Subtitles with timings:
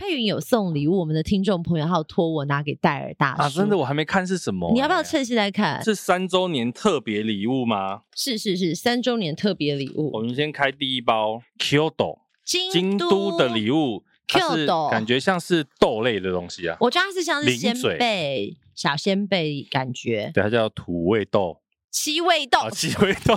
[0.00, 5.84] 佩云有送礼物，我们的听众朋友还有托我拿给戴尔大叔啊，真的我还没看是什么、欸，你要不要趁现在看？
[5.84, 8.00] 是三周年特别礼物吗？
[8.16, 10.10] 是是是，三周年特别礼物。
[10.14, 16.78] 我们先开第一包 Kyoto 京都的礼物，它是感觉像是豆类的东西啊。
[16.80, 20.30] 我觉得它是像是仙贝，小仙贝感觉。
[20.32, 21.58] 对，它叫土味豆。
[21.90, 23.36] 七味豆，哦、七味豆，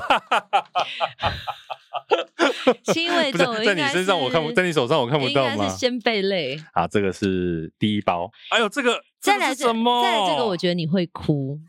[2.94, 5.54] 七味豆在你身上我看不，在你手上我看不到吗？
[5.54, 6.62] 应该是仙贝类。
[6.74, 8.30] 好，这个是第一包。
[8.50, 10.04] 哎呦，这个再来什么？
[10.04, 11.60] 再来这个，我觉得你会哭。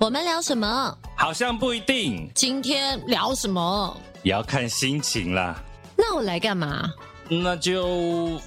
[0.00, 0.98] 我们聊什么？
[1.16, 2.30] 好像不一定。
[2.34, 3.96] 今天聊什么？
[4.22, 5.62] 也要看心情啦。
[5.96, 6.88] 那我来干嘛？
[7.28, 8.40] 那就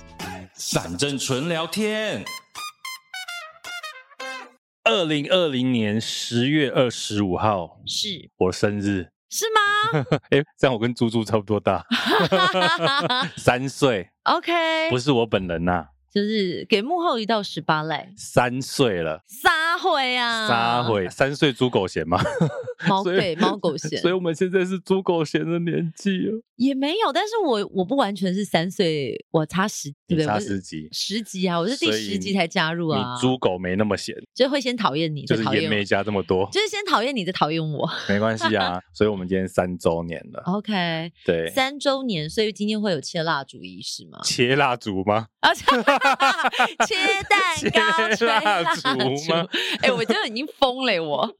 [0.73, 2.23] 反正纯聊天。
[4.91, 10.05] 二零二零年十月二十五号是我生日，是吗？
[10.29, 11.85] 哎、欸，这样我跟猪猪差不多大，
[13.37, 14.09] 三岁。
[14.23, 14.51] OK，
[14.89, 15.85] 不是我本人呐、啊。
[16.13, 22.21] 就是给幕后一道十八赖，三岁了，撒会啊，撒会，三岁猪狗嫌吗？
[22.87, 30.25] 猫对猫狗嫌，所以我们现在是猪狗嫌的年纪了，也没有，但是我我不完全是三岁，我差十，对不对？
[30.25, 33.15] 差十级，十级啊，我是第十级才加入啊。
[33.15, 38.79] 你猪狗没那么闲，就会先讨厌你，就是也没加这么多，就是先讨厌你，再讨厌我，没关系啊。
[38.93, 44.19] 所以我们今天三周年了，OK，对，三周年，所以今天会有切蜡烛仪式吗？
[44.23, 45.27] 切蜡烛吗？
[45.39, 45.51] 啊。
[46.85, 46.95] 切
[47.29, 47.39] 蛋
[47.71, 48.87] 糕、切蜡烛
[49.29, 49.47] 吗？
[49.81, 51.35] 哎、欸，我真的已经疯了，我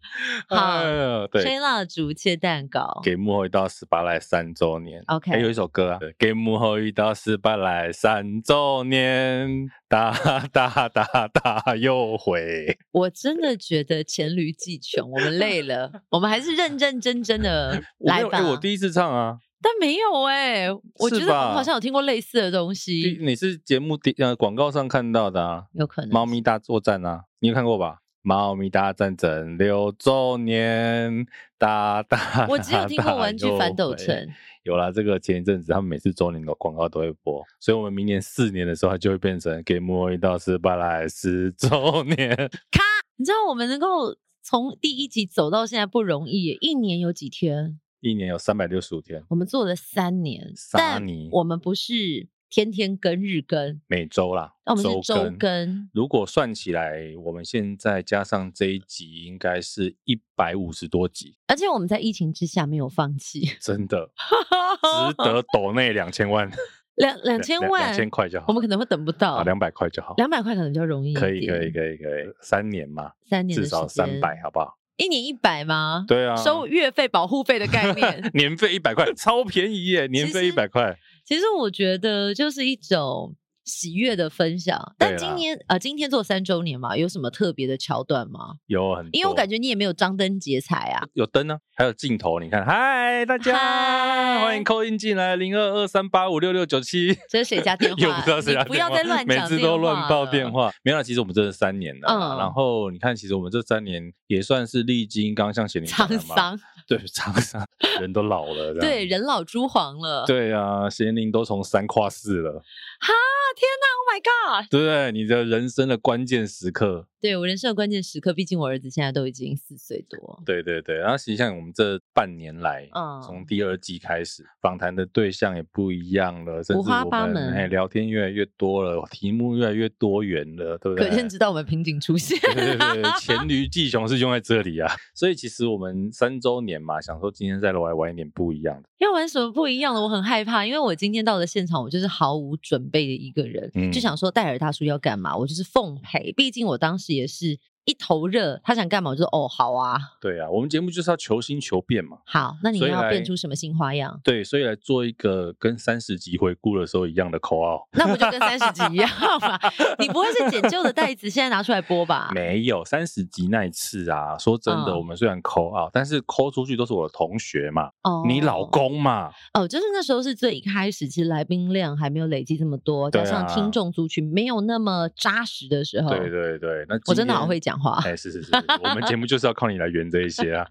[0.48, 5.02] 好、 哎、对吹蜡烛、切蛋糕，给幕后一道十八来三周年。
[5.08, 10.12] OK，还有一首歌啊，给幕后一道十八来三周年，哒
[10.52, 12.78] 哒哒哒又回。
[12.92, 18.42] 我真的觉得黔驴技穷，我们累了，我们还是认认真真的 来吧。
[18.50, 19.38] 我第一次唱啊。
[19.64, 23.20] 但没有哎、欸，我觉得我好像有听过类似的东西。
[23.22, 25.66] 你是节目第呃广告上看到的啊？
[25.74, 26.12] 有可能。
[26.12, 28.01] 猫咪大作战啊，你有看过吧？
[28.22, 31.26] 猫咪大战争六周年，
[31.58, 32.48] 大大。
[32.48, 34.28] 我只有听过玩具反斗城。
[34.64, 42.36] 有啦，这个前一阵子他们每次周年的广告都会播，所以我们明年四年的时候，它就会变成给幕后一道十八来十周年。
[42.70, 42.84] 咔，
[43.16, 47.80] 你知道我们能够从第一集走到现在不容易，一年有几天？
[48.02, 55.90] 一年有三百六十五天，我们做了三年，三年，我们不是天天更日更，每周啦，那我们是周更。
[55.94, 61.38] 如果算起来，我们现在加上这一集，应该是一百五十多集。
[61.48, 66.52] 而且我们在疫情之下没有放弃， 真的值得 抖那两千万，
[66.96, 68.48] 两两千万，两千块就好。
[68.50, 71.14] 我们可能会等不到，两百块就好，两百块可能比较容易。
[71.14, 74.78] 可以，可以，可以，可以，三年嘛，三年至少三百，好不好？
[74.98, 76.04] 一年一百吗？
[76.06, 80.06] 对啊，收月费保护费的概念， 年费一百块，超便宜耶！
[80.08, 80.96] 年费一百块，
[81.32, 83.38] 其实我觉得就是一种。
[83.64, 88.56] 喜悦的分享，但今年呃，今天做三周年嘛，有什么特别的桥段吗？
[88.66, 91.06] 有很多，因为我感觉你也没有张灯结彩啊。
[91.14, 98.02] 有灯呢、啊，还有镜头，你看，嗨，大家欢迎 call in 进来，零二二三八五六六九七，这是谁家电 话？
[98.02, 100.72] 又不知道谁家电话，不要再乱讲，每次都乱报电话。
[100.84, 107.64] 没有，其实我们真的三年了，嗯，然后你看，其实我们这三年也算是历经，刚刚像贤龄沧桑，对，沧桑，
[108.00, 112.54] 人都老了，对，人老珠黄了，对啊，年龄都从三跨四了，
[113.00, 113.14] 哈。
[113.54, 114.72] 天呐，Oh my god！
[114.72, 115.12] 对不对？
[115.12, 117.08] 你的人生的关键时刻。
[117.20, 120.42] 对，我人生的关键时刻，毕竟我儿子现在都已经四岁多。
[120.46, 131.10] 对对对，然后实际上我们这半年来，嗯，从第二季开始，访谈的对象也不一样了，五花八门哎聊天越来越多了，题目越来越多元了，对不对？
[131.10, 132.40] 可见知道我们瓶颈出现。
[132.56, 134.90] 对对对， 黔驴技穷是用在这里啊。
[135.14, 138.90] 所以其实我们三周年嘛，想说今天再来玩玩一点不一样的。
[139.00, 140.02] 要玩什么不一样的？
[140.02, 146.32] 我很害怕，因为我今天到了现场，我就是毫无准备的一个人，嗯、就想说戴尔大叔要干嘛，我就是奉陪。
[146.32, 147.60] 毕竟我当时也是。
[147.86, 149.12] 一头热，他想干嘛？
[149.12, 149.98] 我就说哦，好啊。
[150.20, 152.18] 对啊，我们节目就是要求新求变嘛。
[152.26, 154.20] 好，那你要变出什么新花样？
[154.24, 157.88] 对，所以来做一个跟三十集回顾的时候一样的口号。
[157.94, 159.10] 那不就跟三十集一样
[159.42, 159.60] 吗？
[160.00, 162.32] 你不会是捡旧的袋子，现在拿出来播吧？
[162.34, 169.32] 没有，三十集那一次啊，说真的，嗯、我们虽然口号，但是抠出去都是我的同学嘛，哦，你老公嘛。
[169.54, 176.10] 哦，就是那时候是最一开始，其实来宾量还没有累积这么多，加上听众族群没有那么扎实的时候。
[176.10, 178.00] 对对对，那我真的好会讲话。
[178.04, 178.52] 哎，是是是。
[178.84, 180.68] 我们节目就是要靠你来圆这一些啊，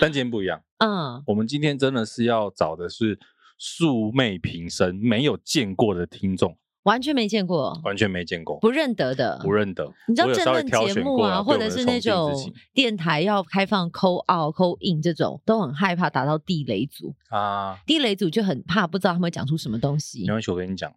[0.00, 0.60] 但今天不一样。
[0.78, 3.18] 嗯，我们今天真的是要找的是
[3.58, 9.92] 素昧平生、没有见过的听众，完全没见过，完全没见过，不认得的，不认得。
[10.08, 12.32] 你知道政论节目啊，或者是那种
[12.72, 17.78] 电台要开放 call out、call in 这种，都很害怕打到地雷组啊。
[17.86, 20.20] 地雷组就很怕，不知道他们会讲出什么东西。
[20.20, 20.90] 没关系，我跟你讲，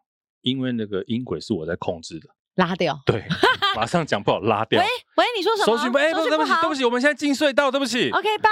[0.43, 2.29] 因为那个音轨是我在控制的。
[2.55, 3.25] 拉掉，对，
[3.75, 4.81] 马上讲不好拉掉。
[4.81, 5.77] 喂喂，你说什么？
[5.77, 5.97] 收讯不？
[5.97, 8.09] 哎，不，对不起，对不起，我们现在进隧道，对不起。
[8.11, 8.49] OK，拜。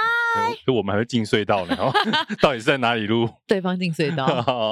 [0.66, 1.76] 就我们还会进隧道呢，
[2.40, 3.28] 到底是在哪里录？
[3.46, 4.26] 对方进隧道。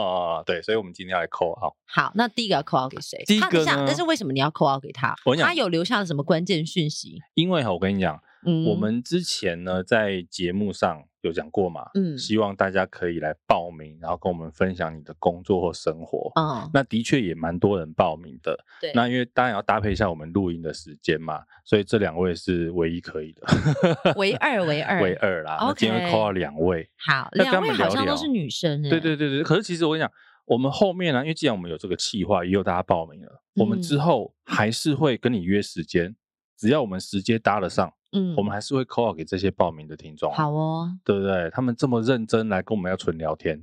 [0.46, 1.74] 对，所以我们今天要来扣号。
[1.86, 3.22] 好，那第一个要扣号给谁？
[3.26, 3.84] 第一个呢？
[3.86, 5.14] 但是为什么你要扣号给他？
[5.24, 7.18] 我他有留下了什么关键讯息？
[7.34, 8.20] 因为哈，我跟你讲。
[8.46, 16.32] 嗯，我们之前呢，在节目上有讲过嘛，嗯，希望大家可以来报名，然后跟我们分享你的工作或生活。
[16.36, 18.58] 嗯，那的确也蛮多人报名的。
[18.80, 24.14] 对，那因为当然要搭配一下我们录音的时间嘛，所以这两位是唯一可以的。
[24.16, 25.58] 唯二，唯二， 唯二啦。
[25.60, 26.88] 那今天会扣到两位。
[26.96, 28.82] 好，两位好像都是女生。
[28.82, 30.10] 对对对对，可是其实我跟你讲，
[30.46, 36.16] 我们后面呢，因为既然我们有这个计划，也有大家报名了，我们之后还是会跟你约时间，
[36.56, 37.92] 只要我们时间搭得上。
[38.12, 40.32] 嗯，我们还是会 call 给这些报名的听众。
[40.32, 41.50] 好哦，对不对？
[41.50, 43.62] 他们这么认真来跟我们要纯聊天，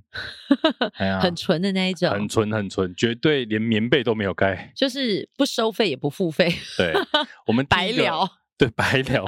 [1.21, 6.53] 很纯的那一种，很纯很纯，绝对连棉被都没有盖，就是不收费也不付费。
[6.77, 6.93] 对，
[7.47, 8.27] 我们白聊。
[8.57, 9.23] 对，白聊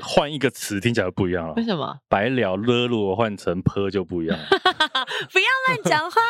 [0.00, 1.52] 换一个词听起来不一样了。
[1.52, 1.98] 为什么？
[2.08, 4.46] 白聊勒罗换成泼就不一样了。
[5.32, 6.20] 不要乱讲话。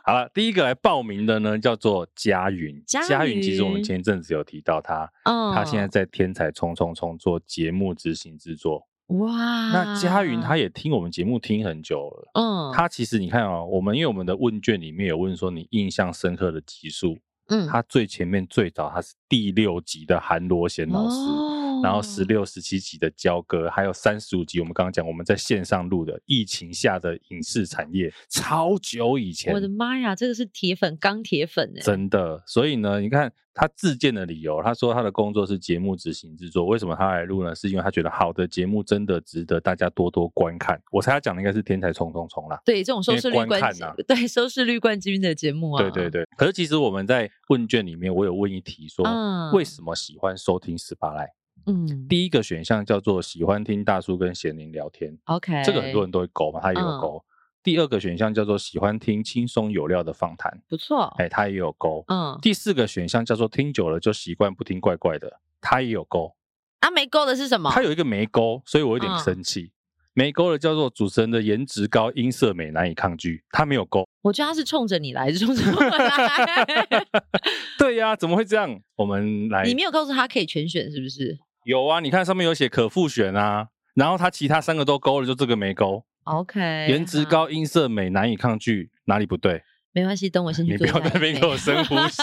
[0.04, 2.82] 好了，第一个来报名的呢，叫做佳云。
[2.86, 8.86] 佳云其实我们前一阵子有提到他，嗯，他现在在天才冲冲冲做节目执行制作。
[9.08, 9.30] 哇，
[9.72, 12.30] 那佳云他也听我们节目听很久了。
[12.34, 17.18] 嗯，他其实你看哦，我们因为我们的问卷里面有问说你印象深刻的集数，
[17.48, 21.63] 嗯，他最前面最早他是第六集的韩罗贤老师。
[21.84, 29.52] 然后十六、十七集的交割，还有三十五集，我们刚刚讲我们在线上录的疫情下的影视产业，超久以前。
[29.52, 31.80] 我的妈呀，这个是铁粉，钢铁粉哎！
[31.82, 37.54] 真的，所以呢，你看他自荐的理由，他说他的工作是节目执行制作，为什么他来录呢？
[37.54, 40.80] 是因为他觉得好的节目真的值得大家多多观看。
[40.90, 46.26] 我猜他讲的应该是天才冲冲冲啦，对，这种收视率冠军，啊、对收视率冠军的节目啊，对对对。
[46.36, 51.28] 可是其实我们在问卷里面，我有问一题说，嗯、为什么喜欢收听十八来？
[51.66, 57.16] 嗯，第一个选项叫做喜欢听大叔跟贤玲聊天，OK，这个很多人都会勾嘛，他也有勾。
[57.16, 57.24] 嗯、
[57.62, 62.04] 第二个选项叫做喜欢听轻松有料的访谈，不错，哎，他也有勾。
[62.08, 66.34] 嗯，第四个选项叫做听久了就习惯不听怪怪的，他也有勾。
[66.80, 67.70] 啊，没勾的是什么？
[67.70, 69.62] 他有一个没勾，所以我有点生气。
[69.62, 69.70] 嗯、
[70.12, 74.06] 没勾的叫做主持人的颜值高、音色美难以抗拒，他没有勾。
[74.20, 76.66] 我觉得他是冲着你来，是冲着我来。
[77.78, 78.78] 对呀、啊，怎么会这样？
[78.96, 81.38] 我们来，你没有告诉他可以全选，是不是？
[81.64, 86.04] 有啊，你看上面有写可复选啊，然后他其他三个都勾了，就这个没勾。
[86.24, 89.62] OK，颜值高、音色美、难以抗拒，哪里不对？
[89.92, 90.86] 没关系，等我先去做。
[90.86, 92.22] 你不要在那边给我深呼吸。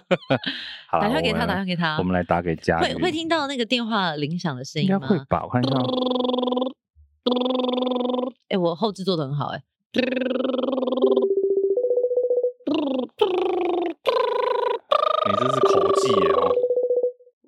[0.88, 1.98] 好，打电话给他，打电话给他。
[1.98, 2.94] 我们来打给佳云。
[2.94, 4.94] 会会听到那个电话铃响的声音吗？
[4.94, 5.74] 应该会吧，我看一下。
[8.48, 9.62] 哎，我后置做的很好，哎。
[15.26, 16.63] 你这是口技耶哦。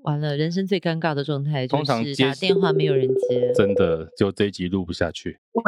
[0.07, 1.85] 完了，人生最尴尬的状态就是
[2.23, 5.41] 打电话没有人接，真的就这一集录不下去。
[5.53, 5.65] 喂，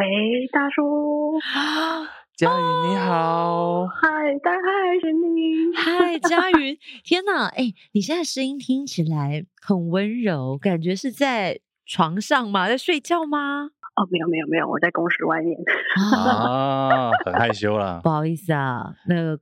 [0.53, 1.37] 大叔，
[2.39, 12.69] 佳云你好，嗨，大嗨，是你，嗨，佳云， 天哪，哎，你现在声音听起来很温柔，感觉是在床上吗？
[12.69, 13.71] 在睡觉吗？
[13.97, 15.59] 哦，没有没有没有，我在公司外面。
[16.15, 19.41] 啊，很害羞啦，不好意思啊，那个。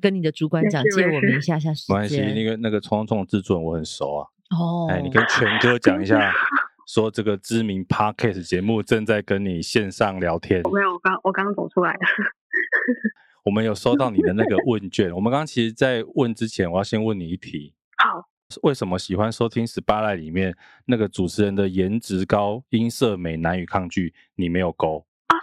[0.00, 1.96] 跟你的主管讲，借我们一下下时间。
[1.96, 4.28] 没关系，那个那个冲冲制作人我很熟啊。
[4.50, 6.32] 哦，哎，你跟权哥讲一下，
[6.86, 10.62] 说这个知名 Podcast 节目正在跟你线上聊天。
[10.72, 12.00] 没有，我刚我刚走出来的。
[13.44, 15.14] 我们有收到你的那个问卷。
[15.14, 17.74] 我们刚刚其实，在问之前，我要先问你一题。
[17.96, 18.28] 好。
[18.62, 24.14] 为什么喜欢收听《Spotlight》里面那个主持人的颜值高、音色美、难以抗拒？
[24.36, 25.34] 你没有勾啊？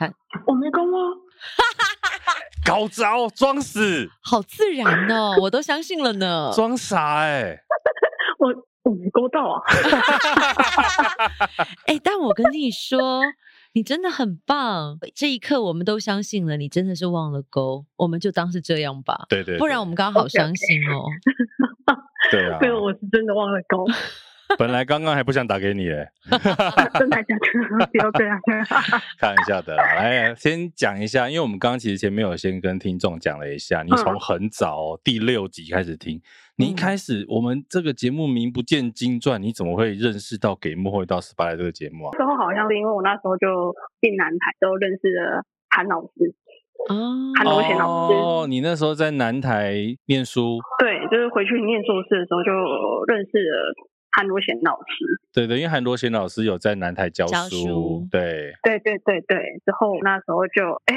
[0.47, 1.11] 我没勾啊。
[2.65, 6.51] 高招，装死，好自然哦， 我都相信了呢。
[6.53, 7.59] 装傻哎、欸，
[8.39, 8.47] 我
[8.83, 9.61] 我没勾到啊。
[11.87, 13.21] 哎、欸，但我跟你说，
[13.73, 14.97] 你真的很棒。
[15.15, 19.25] 这一刻我们都相信了，你真的是忘了勾，我们就当是这样吧。
[19.29, 21.05] 对对，对，不然我们刚好伤心哦。
[22.31, 23.85] 对啊，对，我是真的忘了勾。
[24.59, 26.11] 本来刚刚还不想打给你哎，
[26.99, 27.85] 真的假的？
[27.91, 28.39] 不要这样，
[29.19, 29.83] 开玩笑的啦。
[29.95, 36.21] 来，先讲一下，因为我们刚刚其实前面有先跟听众讲了一下，你从很早第六集开始听，
[36.57, 42.17] 你一开始我们这个节目名不见经传，你怎么会认识到给幕后一道 Spotlight 这个节目啊？
[42.17, 46.33] 时候好像是因为我那时候就进南台，都认识了韩老师
[46.89, 48.15] 哦，韩罗贤老师。
[48.15, 49.75] 哦，你那时候在南台
[50.07, 50.59] 念书？
[50.79, 52.51] 对，就是回去念硕士的时候就
[53.07, 53.73] 认识了。
[54.11, 59.37] 韩罗贤老师，对对，因为韩罗贤老师有在南台教书，教书对，对对对对。
[59.65, 60.95] 之后那时候就哎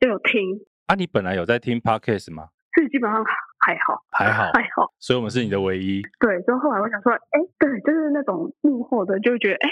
[0.00, 0.60] 就有听。
[0.86, 2.48] 啊，你本来有在听 Podcast 吗？
[2.74, 3.24] 是基本上
[3.66, 4.92] 还好，还好，还好。
[4.98, 6.02] 所以我们是你的唯一。
[6.18, 9.70] 对，之后后来我想说，哎，对，就是那种幕后的，就觉得哎。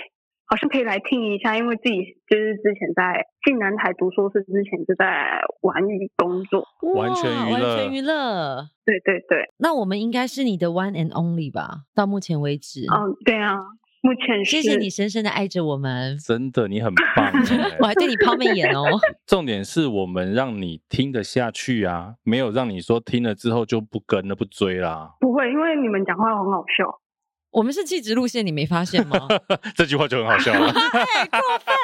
[0.50, 9.48] 好像可以来听一下，因为自己就是之前在进南台读硕士之前就在玩娱工作，完全娱乐，完全娱乐，对对对。
[9.58, 11.82] 那我们应该是你的 one and only 吧？
[11.94, 13.60] 到目前为止，嗯，对啊，
[14.02, 14.60] 目前是。
[14.60, 17.32] 谢谢你深深的爱着我们，真的你很棒，
[17.78, 18.82] 我还对你抛媚眼哦。
[19.24, 25.14] 重点是我们让你听得下去啊，没有让你说听了之后就不跟了不追啦。
[25.20, 26.99] 不会，因为你们讲话很好笑。
[27.50, 29.16] 我们是气质路线，你没发现吗？
[29.74, 30.70] 这句话就很好笑了。
[30.72, 31.74] 太过分！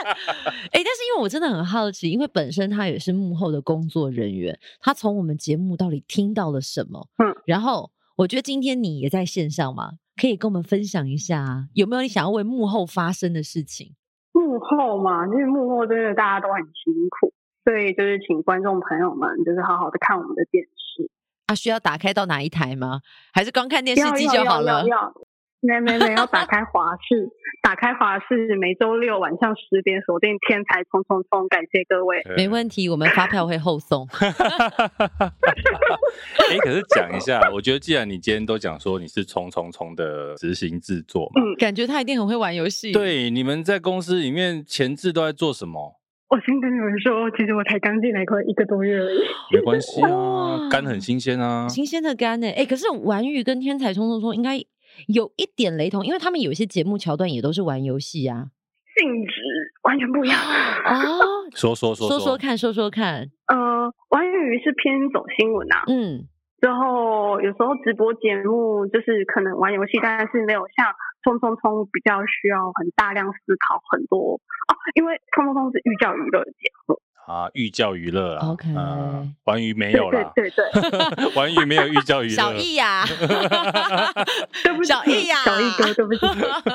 [0.70, 7.08] 哎，但是因为我真的很好奇，因为本身他也是幕后的工作人员，他从我们节目到底听到了什么？
[7.18, 13.94] 嗯，然后我觉得今天你也在线上嘛，可以跟我们分享一下，有没有你想要为幕后发生的事情？
[14.32, 17.32] 幕后嘛，因为幕后真的大家都很辛苦，
[17.64, 21.10] 所以就是请观众朋友们就是好好的看我们的电视。
[21.46, 23.00] 啊，需要打开到哪一台吗？
[23.32, 24.84] 还是光看电视机就好了？
[25.66, 27.28] 没没没，要打开华视，
[27.60, 32.22] 打开华视，每周六晚上十点锁定天才冲冲冲，感谢各位。
[32.36, 34.06] 没问题，我们发票会后送。
[34.16, 34.28] 哎、
[36.50, 42.92] 欸，可是讲一下，我觉得既然你今天都讲说你是冲冲冲的执行制作嘛，嗯，感觉他一定很会玩游戏。
[42.92, 45.96] 对，你们在公司里面前置都在做什么？
[46.28, 49.18] 我先跟你们说，其实我才刚进来快一个多月而已。
[49.52, 52.46] 没关系啊，肝很新鲜啊，新鲜的肝呢？
[52.48, 54.60] 哎、欸，可是玩语跟天才冲冲冲应该。
[55.08, 58.48] 有一点雷同，因为他们有一些节目桥段也都是玩游戏啊，
[58.96, 59.32] 性质
[59.82, 60.38] 完全不一样
[60.84, 60.96] 啊。
[61.54, 63.30] 说说说说说看，说说看。
[63.46, 63.56] 呃，
[64.10, 66.26] 玩鱼是偏走新闻啊，嗯，
[66.60, 74.34] 之后有时候直播节目就是可能玩游戏，但是没有像冲冲冲比较需要很大量思考很多
[74.68, 77.00] 哦，因为冲冲冲是寓教于乐的节目。
[77.26, 78.68] 啊，寓教于乐啊，OK，
[79.44, 82.34] 玩鱼没有了，对对对， 玩鱼没有寓教于乐。
[82.34, 83.02] 小易呀，
[84.62, 86.20] 对不起，小易呀，小易哥，对不起，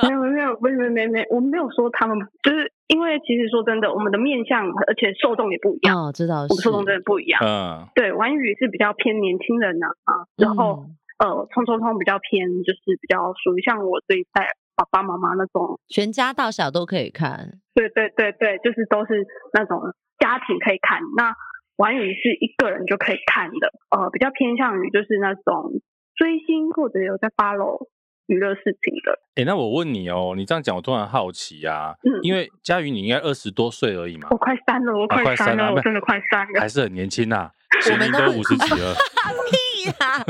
[0.06, 10.84] 没有没有没有没有没有，我没有说他们，就是因为其实说真的，我们的面向而且受众也不一样，哦，知道，我们受众真的不一样，嗯，对，玩语是比较偏年轻人呐啊，然后
[11.18, 19.80] 呃，冲冲冲比较偏，就是比较属于像我这一代爸爸妈妈那种，全家大小都可以看，对对对对，就是都是那种。
[20.22, 21.34] 家庭可以看，那
[21.74, 25.82] 玩语是一个人就可以看的，呃，比较偏向于就是那种
[26.14, 27.88] 追星或者有在 follow
[28.28, 29.18] 娱乐事情的。
[29.34, 37.50] 哎、欸，那我问你哦，你这样讲我突然好奇啊，嗯，因为佳瑜你应该二十多岁而已嘛，我快三了，我快三了，啊、我真的快三了，还是很年轻呐、啊，
[37.90, 38.94] 我们都五十几了，
[39.50, 40.24] 屁啦！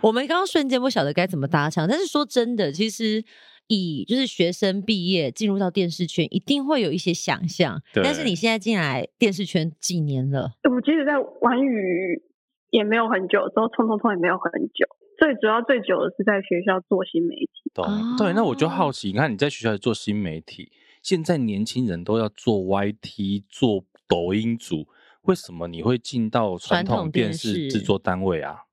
[0.00, 3.22] 我们刚刚瞬间不晓得该怎么搭腔，但是说真的，其实。
[3.68, 7.80] 以就是学生毕业进入到电视圈，一定会有一些想象。
[7.94, 10.52] 但是你现在进来电视圈几年了？
[10.70, 12.22] 我其实，在玩语
[12.70, 14.86] 也没有很久，之后冲冲冲也没有很久。
[15.18, 17.70] 最主要最久的是在学校做新媒体。
[17.72, 20.70] 对、哦、对，那我就好奇，你看你在学校做新媒体，
[21.02, 24.86] 现在年轻人都要做 YT、做抖音组，
[25.22, 28.64] 为什么你会进到传统电视制作单位啊？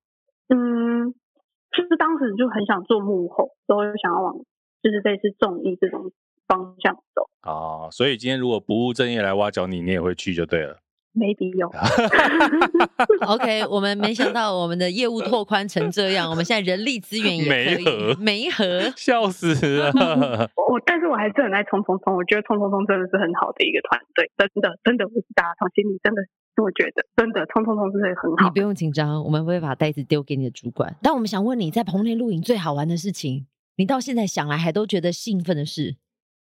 [0.50, 1.13] 嗯，
[1.71, 4.36] 其实当时就很想做幕后，所以想要往。
[4.81, 6.11] 就是类似综艺这种
[6.47, 10.79] 方向走哦，所以今天如果不务正业来挖角你，你也会去就对了。
[11.13, 11.67] 没必要。
[13.27, 19.91] OK，我们没想到我们的业务拓宽成这样，我们现在人力资源也可以没合，笑死了。
[20.55, 26.21] 我但是我还是很爱冲冲冲，我觉得冲冲冲真的是很好的一个团队，真的真的不是大家从心里真的
[26.55, 28.45] 这么觉得，真的冲冲冲真的很好。
[28.47, 30.95] 你不用紧张，我们不会把袋子丢给你的主管。
[31.03, 33.47] 但我们想问你在棚内录影最好玩的事情。
[33.77, 35.95] 你到现在想来还都觉得兴奋的事，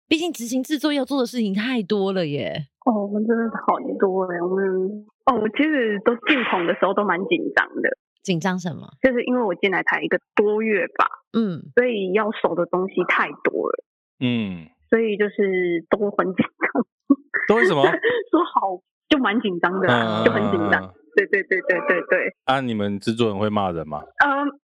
[0.07, 2.67] 毕竟执行制作要做的事情太多了耶。
[2.85, 7.89] 哦，我们真的是好多哎，我们哦，我其实都进棚的时候都蛮紧张的。
[8.23, 8.87] 紧张什么？
[9.01, 13.83] 就是因为我进来才一个多月吧，嗯，所以要熟的东西太多了，
[14.19, 16.85] 嗯，所以就是都很紧张。
[17.47, 17.81] 都为什么？
[18.29, 20.93] 说好就蛮紧张的，啊，就很紧张。
[21.15, 22.35] 对对对对对对。
[22.45, 24.03] 啊，你们制作人会骂人吗？
[24.25, 24.59] 嗯。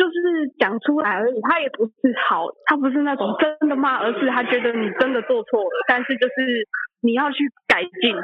[0.00, 1.92] 他就是讲出来而已，他也不是
[2.28, 6.66] 好，他不是那种真的骂，而是他觉得你真的做错了，但是就是
[7.02, 8.14] 你要去改进，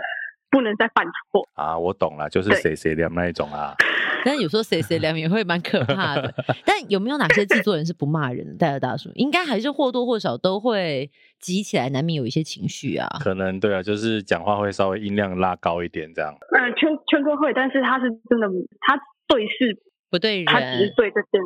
[0.50, 1.78] 不能再犯错啊。
[1.78, 3.75] 我懂了，就是谁谁凉那一种啊。
[4.25, 6.35] 但是有时候谁谁凉也会蛮可怕的。
[6.64, 8.56] 但有没有哪些制作人是不骂人的？
[8.56, 13.06] 戴尔大叔应该还是或多或少都会急起来，难免有一些情绪啊。
[13.21, 16.35] 可能对啊，就是讲话会稍微音量拉高一点这样。
[16.50, 18.49] 嗯，圈圈哥会，但是他是真的，
[18.80, 19.83] 他对事。
[20.09, 21.40] 不对人，他只是对这件，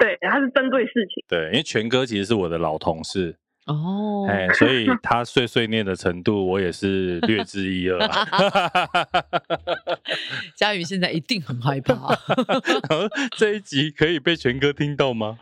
[0.00, 1.22] 对，他是针对事情。
[1.28, 7.98] 对，因为权哥其实是我的老同事哦，哎，所以 他碎碎念的程度，我也是略知一二。
[10.56, 11.94] 佳宇现在一定很害怕。
[13.36, 15.38] 这一集可以被全哥听到吗？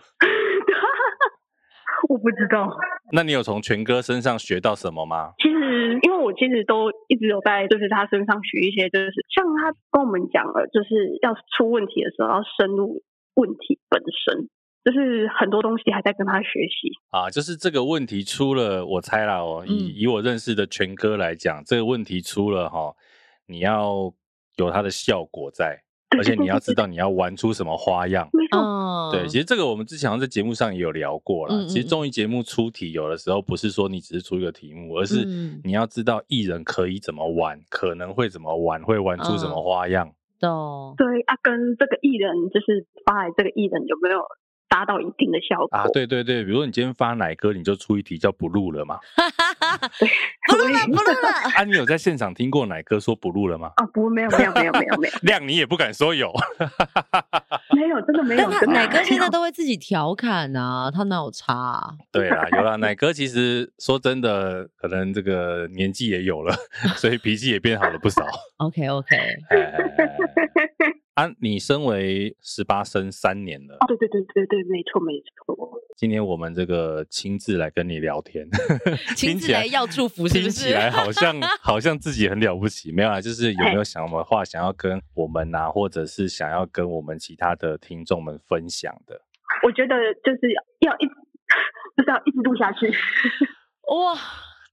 [2.08, 2.68] 我不知道。
[3.12, 5.32] 那你有从全哥身上学到什么吗？
[5.38, 13.02] 其实，因为我其实都一直有在，就是他身上学一些，就是像他跟我们讲了，就是要出问题的时候要深入
[13.38, 14.50] 问题本身。
[14.84, 22.94] 就是很多东西还在跟他学习啊，就是这个问题出了，我猜啦哦，以、嗯、以我认识的全哥来讲，这个问题出了哈，
[23.48, 24.10] 你要
[24.56, 25.82] 有它的效果在，
[26.16, 28.30] 而且你要知道你要玩出什么花样。
[28.32, 31.54] 没错，对，其实这个我们之前在节目上也有聊过啦。
[31.66, 35.26] 其实综艺节目出题有的时候不是说你只是出一个题目，而是
[35.64, 40.10] 你要知道艺人可以怎么玩，可能会怎么玩，会玩出什么花样。
[40.42, 44.22] 哦，对啊，跟这个艺人就是发来这个艺人有没有？
[44.68, 45.86] 达到一定的效果啊！
[45.92, 48.98] 对对对，比如说你今天发奶哥，你就出一题叫不录了嘛。
[50.48, 51.28] 不录了，不录了。
[51.56, 53.72] 啊，你有在现场听过奶哥说不录了吗？
[53.76, 55.14] 啊，不，没有，没有，没有，没有，没有。
[55.22, 56.32] 亮，你也不敢说有。
[57.74, 58.50] 没有，真的没有。
[58.60, 61.90] 但奶哥现在都会自己调侃啊，他哪有差啊？
[62.12, 62.76] 对啦，有啦。
[62.76, 66.54] 奶哥其实说真的，可能这个年纪也有了，
[66.96, 68.22] 所以脾气也变好了不少。
[68.58, 69.16] OK，OK。
[71.18, 75.12] 啊，你身为十八生三年了，哦，对对对对对，没错没
[75.44, 75.82] 错。
[75.96, 78.48] 今天我们这个亲自来跟你聊天，
[79.18, 80.50] 亲自来要祝福 是不是？
[80.50, 89.20] 听起来好像 好像自己很了不起，没有啊，就是有没有想什么话想要跟我们啊，或者是想要跟我们其他的听众们分享的？
[89.66, 90.52] 我觉得就是
[90.86, 91.14] 要一直
[91.96, 92.86] 就是要一直录下去，
[93.88, 94.16] 哇，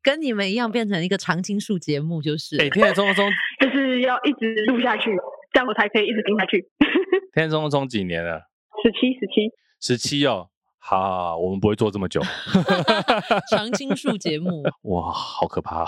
[0.03, 3.27] 跟你们一样变成一个常青树节目，就是每天的中中
[3.59, 5.09] 就是要一直录下去。
[5.55, 6.67] 这样我才可以一直听下去。
[7.33, 8.41] 天中中几年了？
[8.83, 10.49] 十七，十七，十七哦。
[10.77, 12.21] 好，好，好，我们不会做这么久。
[13.49, 15.87] 常青树节目，哇，好可怕哦。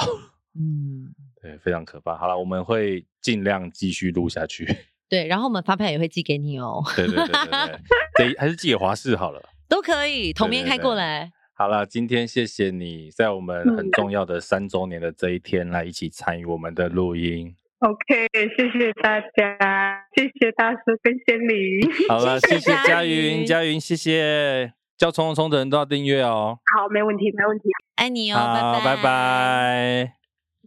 [0.57, 2.15] 嗯，对，非常可怕。
[2.15, 4.65] 好了，我们会尽量继续录下去。
[5.09, 6.81] 对，然后我们发票也会寄给你哦。
[6.95, 7.79] 对对对对
[8.15, 9.41] 对，还是寄给华视好了。
[9.67, 11.19] 都可以，同面开过来。
[11.19, 17.55] 对对对，好了，今天谢谢你在我们很重要的三周年的这一天来一起参与我们的录音。
[17.79, 21.79] OK，谢谢大家，谢谢大叔跟仙女。
[22.09, 26.57] 好了，谢谢佳云，佳云，谢谢，叫冲冲冲的人都要订阅哦。
[26.75, 30.13] 好，没问题，没问题，爱你哦，好，拜拜，拜拜。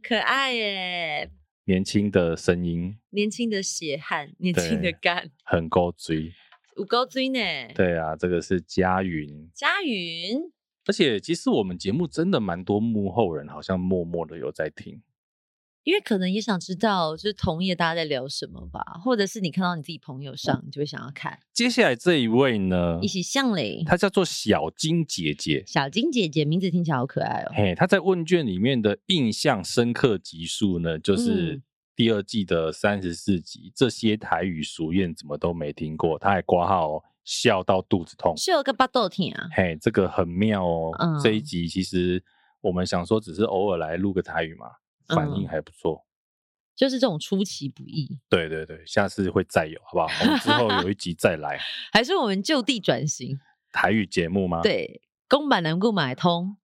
[0.01, 1.31] 可爱耶，
[1.65, 6.33] 年轻的声音，年轻的血汗，年轻的肝，很高追，
[6.79, 7.41] 有高追呢。
[7.75, 10.39] 对啊，这个是佳云，佳云。
[10.87, 15.03] 而且其实我们节目真的蛮多幕后人，好像默默的有在听。
[15.83, 21.39] 因为可能也想知道，就是同业大家在聊什么吧，或者是你看到你自己朋友上，你就会想要看。
[21.55, 25.65] 接下来这一位呢，一起向雷，她叫做小金姐姐。
[25.67, 27.53] 小金姐姐名字听起来好可爱哦。
[27.55, 31.63] 嘿，她在问卷里面的印象深刻集数呢，就是
[31.97, 33.69] 第二季的三十四集。
[33.69, 39.49] 嗯、这些台语俗谚怎么都没听过，她还挂号笑到肚子痛，笑个巴豆听啊。
[39.57, 40.91] 嘿，这个很妙哦。
[40.99, 42.23] 嗯、这一集其实
[42.61, 44.67] 我们想说，只是偶尔来录个台语嘛。
[45.15, 46.05] 反应还不错，嗯，
[46.77, 48.19] 就是这种出其不意。
[48.29, 50.09] 对对对，下次会再有，好不好？
[50.23, 51.59] 我们之后有一集再来，
[51.93, 53.39] 还是我们就地转型
[53.73, 54.61] 台语节目吗？
[54.63, 56.57] 对，公版能够买通，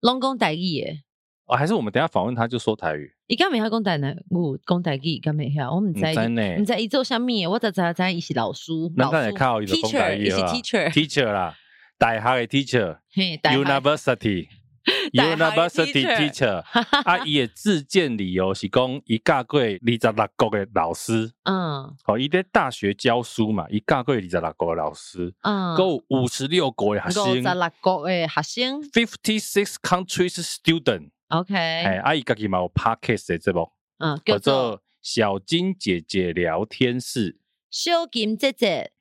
[0.00, 1.02] 拢讲台语耶。
[1.46, 3.14] 哦，还是我们等下访问他就说台语。
[3.26, 6.14] 伊刚没晓讲台语，我讲台语，刚没晓，我们在
[6.56, 7.46] 你在伊做虾米？
[7.46, 11.54] 我在在在一起老师，老师，teacher，一起 teacher，teacher 啦，
[11.98, 14.48] 大学的 teacher，university。
[15.12, 16.58] University teacher，
[17.04, 37.38] 啊，伊的自荐理由是讲伊教过二十六国的老师，嗯，哦，伊在大学教书嘛，伊教过二十六国的老师，嗯，够五十六国的学生，五十六国的学生，fifty six countries student，OK，哎，啊，伊家己嘛有 podcast 的节目，嗯，叫做小金姐姐聊天室，
[37.70, 38.92] 小金姐姐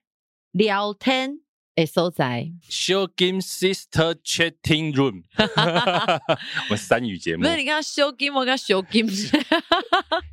[0.52, 1.42] 聊天。
[1.75, 7.41] 诶，所在小金 sister chatting room， 我们三语节目。
[7.41, 9.07] 不是你刚刚小金，我刚小金，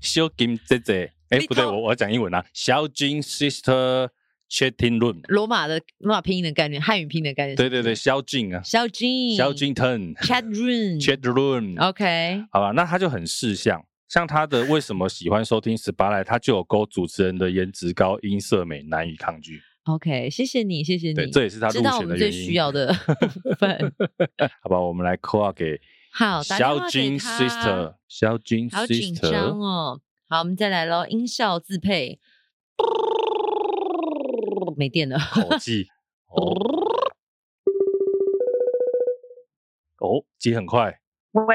[0.02, 1.12] 小金姐姐。
[1.30, 2.44] 诶，不对，我我讲英文啊。
[2.52, 4.10] 小金 sister
[4.50, 7.56] chatting room，罗马的罗马拼音的概念，汉语拼音的概念。
[7.56, 19.62] 对对对，小金啊，小金，小金 turn chat room，chat room，OK，好吧，那他就很识相，像他的为什么喜欢收听十八来，他就有勾主持人的颜值高、音色美，难以抗拒。
[19.94, 21.14] OK，谢谢你，谢谢你。
[21.14, 21.92] 对，这也是他入选的原因。
[21.92, 22.92] 知道我们最需要的
[23.42, 23.94] 部分。
[24.62, 25.80] 好吧，我们来 call 给
[26.12, 28.76] 好小金 sister，小金 sister。
[28.76, 30.00] 好紧张哦。
[30.28, 32.18] 好，我们再来喽，音效自配。
[34.76, 35.18] 没电了。
[35.32, 35.88] 口技。
[39.98, 41.00] 哦，接很快。
[41.32, 41.46] 喂，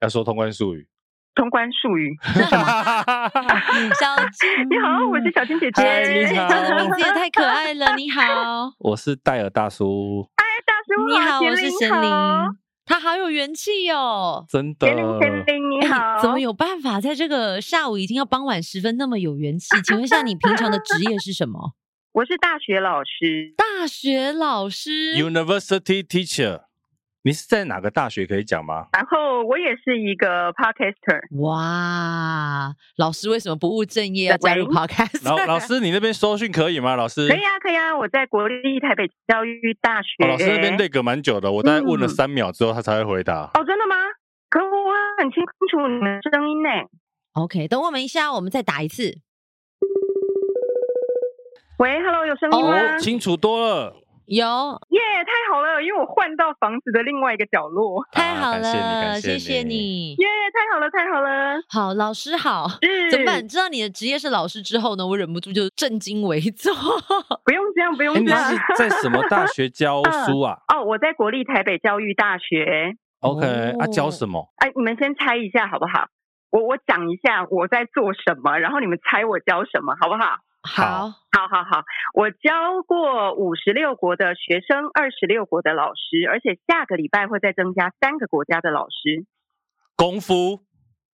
[0.00, 0.88] 要说通关术语。
[1.34, 2.16] 通关术语。
[2.22, 6.30] 小金，你好，我是小金姐姐。
[6.30, 7.94] 你好，这个名字也太可爱了。
[7.96, 10.28] 你好，我是戴尔大叔。
[10.36, 12.10] 哎大叔，你好，我是贤玲。
[12.84, 14.86] 他好有元气哦，真的。
[14.86, 16.20] 贤玲，贤玲，你好。
[16.20, 19.68] 怎么有办法在这个下午已经要傍晚时分那么有元气？
[19.84, 21.72] 请问一下，你平常的职业是什么？
[22.12, 23.54] 我是大学老师。
[23.56, 26.64] 大学老师，University Teacher。
[27.24, 28.88] 你是在哪个大学可以讲吗？
[28.92, 31.20] 然后我也是一个 podcaster。
[31.40, 35.24] 哇，老师为什么不务正业要加入 podcast？
[35.24, 36.96] 老老师，你那边收讯可以吗？
[36.96, 40.24] 老师可以啊，可以啊，我在国立台北教育大学。
[40.24, 43.50] 哦、老师那边对隔蛮久的，我大概问了三秒之后，他才会回答。
[43.54, 43.94] 嗯、哦，真的吗？
[44.50, 46.68] 可我很清楚你们声音呢。
[47.34, 49.18] OK，等我们一下，我们再打一次。
[51.78, 52.96] 喂，Hello，有声音吗？
[52.96, 54.01] 哦，清楚多了。
[54.32, 54.46] 有
[54.88, 58.02] 耶，yeah, 太好了，因为我换到房子的另外一个角落。
[58.12, 60.12] 太好了，啊、谢，谢，谢谢你。
[60.14, 61.60] 耶，yeah, 太好了，太好了。
[61.68, 62.66] 好，老师好。
[62.80, 63.46] 嗯 怎么办？
[63.46, 66.72] 知道你的职业是老师之后呢，我忍不住就震惊为坐。
[67.44, 68.42] 不用这样，不用这样。
[68.42, 70.56] 欸、你是在什么大学教书啊？
[70.74, 72.94] 哦，我在国立台北教育大学。
[73.20, 73.46] OK，
[73.78, 74.48] 啊，教什么？
[74.64, 76.06] 哎，你们先猜一下好不好？
[76.50, 80.38] 我我讲一下我在做什么，然后你们猜我教什么，好不好？
[80.62, 81.82] 好，好，好，好，
[82.14, 89.26] 我教过五十六国的学生，二十六国的老师，而且下个礼拜会再增加三个国家的老师。
[89.96, 90.60] 功夫？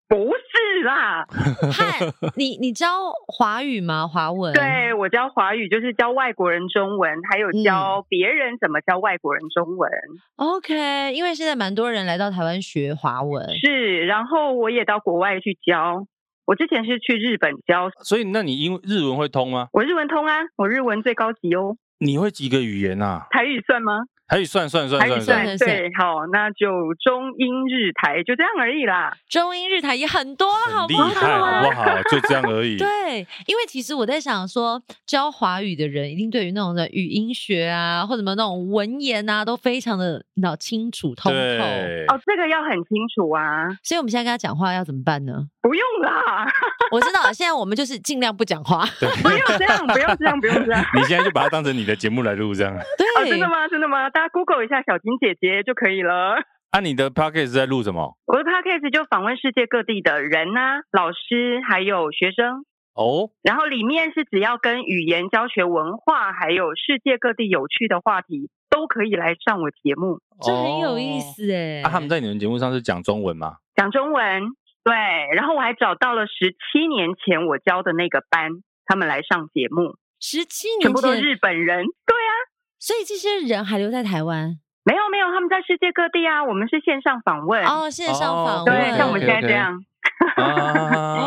[0.07, 1.27] 不是啦，
[1.71, 1.99] 嗨，
[2.37, 2.89] 你你教
[3.27, 4.09] 华语吗？
[4.09, 4.55] 华文？
[4.55, 9.91] 对，我教华语，就是教外国人中文，还有教别人怎么教外国人中文。
[10.39, 16.07] 嗯、OK，因为现在蛮多人来到台湾学华文，是，然后我也到国外去教。
[16.49, 19.69] 我之前是去日本教，所以那你英日文会通吗？
[19.71, 21.77] 我日文通啊，我日文最高级哦。
[21.99, 23.27] 你会几个语言啊？
[23.31, 23.93] 台语算吗？
[24.27, 26.67] 台语算算算算算，对，好，那就
[27.01, 29.15] 中英日台就这样而已啦。
[29.27, 31.09] 中英日台也很多，好不好？
[31.09, 32.03] 厉害，好不好？
[32.11, 32.77] 就这样而已。
[32.77, 41.39] 对，因为其实我在想说，教华语的人一定对于那种的语音学啊，或者什么那种文言啊，都非常的脑清楚通透。
[41.39, 43.69] 哦，这个要很清楚啊。
[43.83, 45.49] 所以我们现在跟他讲话要怎么办呢？
[45.69, 46.47] 不用啦，
[46.91, 48.87] 我知道，现在我们就是尽量不讲话。
[49.23, 50.83] 不用这样，不用这样，不用这样。
[50.95, 52.73] 你现在就把它当成你的节目来录，这样。
[52.97, 53.69] 对、哦，真的吗？
[53.69, 54.09] 真的吗？
[54.09, 56.41] 大家 Google 一下小金姐姐就可以了。
[56.71, 58.17] 啊，你的 Podcast 在录什么？
[58.25, 62.65] 我的 Podcast 就访问世界各地的人啊，老师还有学生。
[62.95, 63.29] 哦。
[63.43, 70.21] 然后里面是只要跟语言教学、文化还有世界各地有趣的话题，都可以来上我节目。
[70.41, 71.83] 这很有意思哎。
[71.83, 73.57] 啊，他们在你们节目上是讲中文吗？
[73.77, 74.43] 讲中文，
[74.89, 75.37] 对。
[75.37, 79.97] 然后我还找到了十七年前我教的那个班，他们来上节目。
[80.19, 81.85] 十七年前，全部都日本人。
[81.85, 82.33] 对啊。
[82.79, 84.59] 所以这些人还留在台湾？
[84.85, 86.43] 没有没有，他们在世界各地啊。
[86.43, 89.79] 我们是线上访问哦，线上访问，对，像我们现在这样。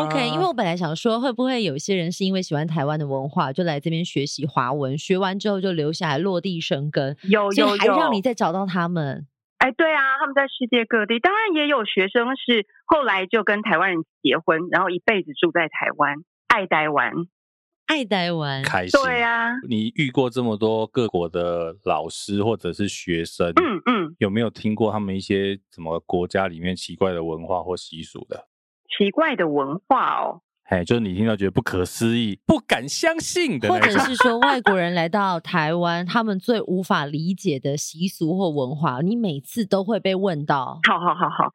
[0.04, 7.16] OK，因为我本来想说，会不会有一些人是因为喜欢台湾的文化，就来这边学习华文，学完之后就留下来落地生根。
[7.22, 9.26] 有有有，还让你再找到他们？
[9.62, 11.20] 哎，对啊，他们在世界各地。
[11.20, 16.16] 当然也有学生是后来就跟台湾人结婚，然后一辈子住在台湾，
[16.48, 17.12] 爱台湾。
[17.86, 19.00] 爱台湾，开心。
[19.00, 28.48] 对啊，你遇过这么多各国的老师或者是学生，嗯嗯，有没有听过他们一些什么国家里面奇怪的文化或习俗的？
[28.98, 40.80] 奇怪的文化哦，哎，就是你听到觉得不可思议、不敢相信的，或 者是说外国人来到台湾，他们最无法理解的习俗或文化，你每次都会被问到。
[40.88, 41.52] 好好好好，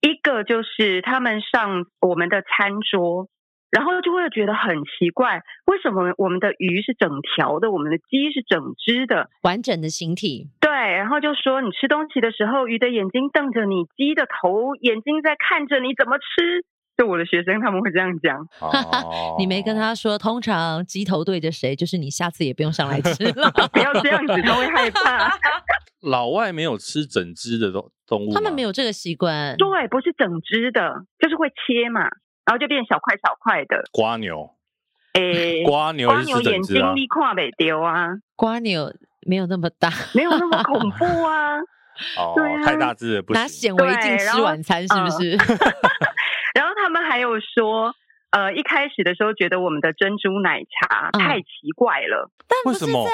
[0.00, 3.28] 一个就是他们上我们的餐桌。
[3.70, 10.48] 然后就会觉得很奇怪，为什么我们的鱼是整条的，我们的鸡是整只的，完整的形体？
[10.58, 16.66] 对，然后就说你吃东西的时候，鱼的眼睛瞪着你，鸡的头眼睛在看着你，怎么吃？
[17.00, 18.36] 就我的学生他们会这样讲。
[18.60, 23.50] 哦、 你没跟他说，通常鸡头对着谁，就是你下次也不用上来吃了。
[23.72, 25.30] 不要这样子，他会害怕。
[26.04, 29.56] 老外没有吃整只的动动物，他们没有这个习惯。
[29.56, 32.02] 对，不是整只的，就是会切嘛。
[32.44, 34.50] 然后就变小块小块的瓜牛，
[35.14, 38.92] 诶，蜗牛，瓜牛眼睛你看没丢啊，瓜牛
[39.26, 41.58] 没有那么大，没有那么恐怖啊，
[42.18, 42.34] 哦，
[42.64, 45.38] 太大只了不行，拿显微镜吃晚餐是不是？
[46.54, 47.94] 然后他们还有说，
[48.30, 53.04] 呃，一开始的时候觉得我们的珍珠奶茶太奇怪了，但为什么？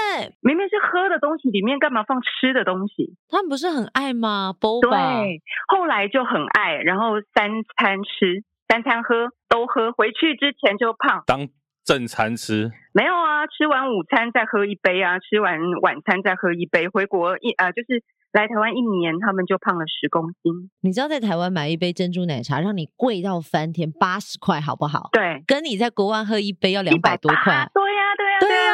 [0.40, 3.16] 明明是喝的东西，里面干嘛放吃的东西？
[3.28, 4.54] 他们不是很爱吗？
[4.60, 8.44] 对，后来就很爱，然后三餐吃。
[8.68, 11.22] 三餐喝都喝，回去之前就胖。
[11.24, 11.46] 当
[11.84, 12.72] 正餐吃？
[12.92, 16.88] 没有啊，吃完午餐再喝一杯啊，吃完晚餐再喝一杯。
[16.88, 18.02] 回国一呃，就是
[18.36, 20.70] 来台湾一年，他们就胖了十公斤。
[20.82, 25.08] 你知道在台湾买一杯珍珠奶茶让你贵到翻天，八十块好不好？
[25.12, 27.66] 对，跟你在国外喝一杯要两百多块。
[27.72, 28.72] 对呀，对呀，对呀，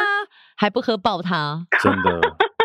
[0.57, 2.19] 还不喝爆它， 真的。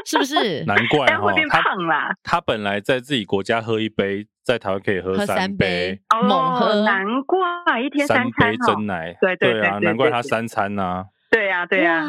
[0.05, 0.65] 是不是？
[0.67, 2.11] 难怪哈，他胖啦。
[2.25, 6.83] 他本来在自己国家喝一杯，在台湾可以喝三杯，猛喝。
[6.83, 11.05] 难怪一天三杯珍奶，对对啊，难怪他三餐呐。
[11.31, 12.05] 对呀，对呀，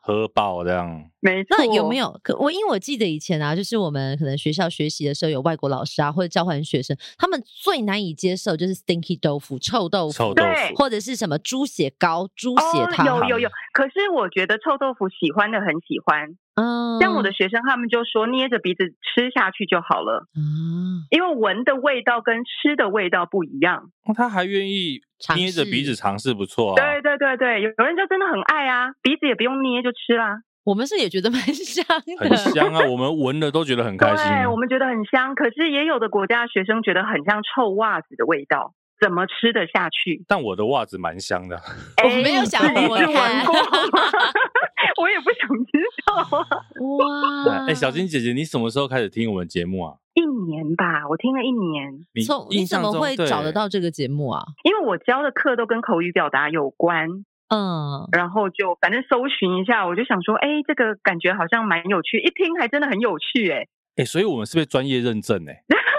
[0.00, 1.10] 喝爆这样。
[1.20, 1.56] 没错。
[1.58, 2.20] 那有没有？
[2.22, 13.06] 可我因为我记得以前啊，就是我们可能学校学习的时候，有外国老师啊，或者交换学生，他们最难以接受就是 stinky 豆腐、臭豆腐，臭豆腐，或者是什么猪血糕、猪血汤。
[13.06, 13.50] 有有有。
[13.72, 16.36] 可是我觉得臭豆腐喜欢的很喜欢。
[16.60, 17.00] 嗯。
[17.00, 20.26] 像我的学生，他们就说捏着鼻子吃下去就好了。
[20.36, 21.06] 嗯。
[21.10, 23.90] 因为闻的味道跟吃的味道不一样。
[24.14, 25.00] 他还愿意。
[25.36, 26.76] 捏着鼻子尝试不错啊！
[26.76, 30.38] 对对对对，有有人就真的很爱啊，鼻子也不用捏就吃啦。
[30.64, 34.26] 我们是也觉得蛮 香的，很香啊，我们闻了都觉得很开心。
[34.26, 40.24] 对，我们觉得很香，可是也有的国家学生觉得很像臭袜子的味道，怎么吃得下去？
[40.26, 41.60] 但我的袜子蛮香的，
[42.02, 43.06] 我没有想闻闻
[43.44, 43.54] 过，
[45.00, 46.46] 我也不想知道。
[47.48, 47.66] 哇！
[47.66, 49.96] 哎，小金姐姐，你什么时候开始听我们节目啊？
[50.14, 52.04] 一年吧，我听了一年。
[52.14, 54.44] 你从你怎么会找得到这个节目啊？
[54.64, 57.08] 因为我教的课都跟口语表达有关，
[57.48, 65.48] 嗯，然后就反正搜寻一下，我就想说，哎，这个感觉好像蛮有趣，一听还真的很有趣，哎，哎，所以我们是不是专业认证？
[65.48, 65.64] 哎。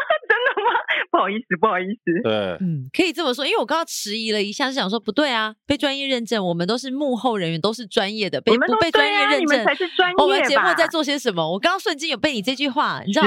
[1.14, 2.22] 不好意思，不好意思。
[2.24, 10.24] 对，嗯，可以这么说，因为我刚刚迟疑了一下，是想说不对啊，被专业认证，我们都是幕后人员，都是专业的，被不被专业认证，才是专业吧？
[10.24, 11.52] 我们节目在做些什么？
[11.52, 13.26] 我刚刚瞬间有被你这句话，你知道，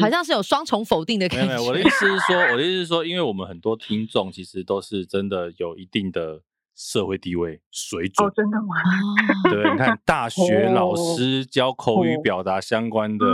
[0.00, 1.48] 好像是有双重否定的感觉。
[1.48, 6.42] 没有，我的意思是说，我的意思是说，因为我们很多听众其实都是真的有一定的。
[6.76, 8.74] 社会地位水准哦，真的吗？
[9.50, 13.26] 对，你看大 学老师教口语表达相关的，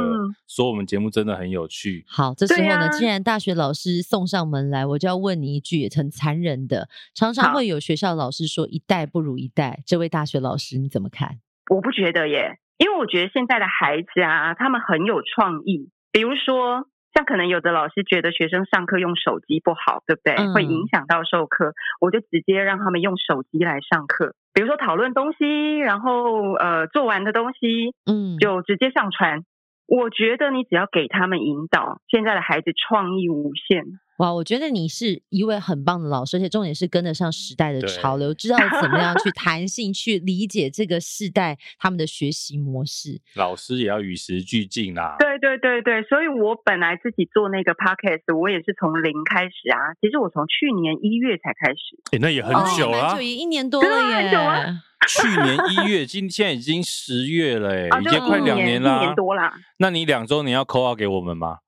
[0.46, 2.04] 说我们节目真的很有趣。
[2.06, 11.38] 好，这时候呢，既然大学老师送上门来，我就要问你一句很残忍的，常常会有学校老师说一代不如一代，这位大学老师你怎么看？
[11.70, 16.86] 我不觉得耶，因为我觉得现在的孩子啊，他们很有创意，比如说。
[17.14, 20.52] 像可能有的老师觉得学生上课用手机不好，对不对？
[20.54, 24.34] 会影响到授课，我就直接让他们用手机来上课。
[24.52, 29.42] 比如说讨论东西，然后呃做完的东西，嗯，就直接上传。
[29.86, 33.84] 我觉得你只要给他们引导，现在的孩子创意无限。
[34.20, 43.22] 哇，我觉得你是一位很棒的老师，而且重点是跟得上时代的潮流，知道怎么样去 弹性去理解这个世代他们的学习模式。
[43.34, 45.16] 老师也要与时俱进啦。
[45.18, 49.96] 对对对对，所以我本来自己做那个 podcast，我也是从零开始啊。
[50.02, 54.16] 其实我从去年一月才开始，哎，那也很久了，也一年多了耶。
[54.16, 54.82] 很久啊。
[55.08, 59.54] 去年一月，今现在已经十月了，哎，已经快两年了，一年多啦。
[59.78, 61.60] 那你两周你要 call out 给我们吗？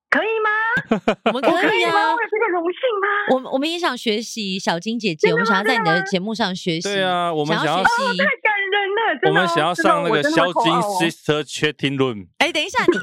[1.25, 3.07] 我们可以啊，我有这个荣幸吗？
[3.31, 6.89] 我我们也想学习小金姐姐，我们想要在你的节目上学习。
[6.89, 9.29] 对啊，我们想要学习，太感人了！
[9.29, 12.27] 我们想要上那个小金 Sister Chatting Room。
[12.39, 12.97] 哎，等一下，你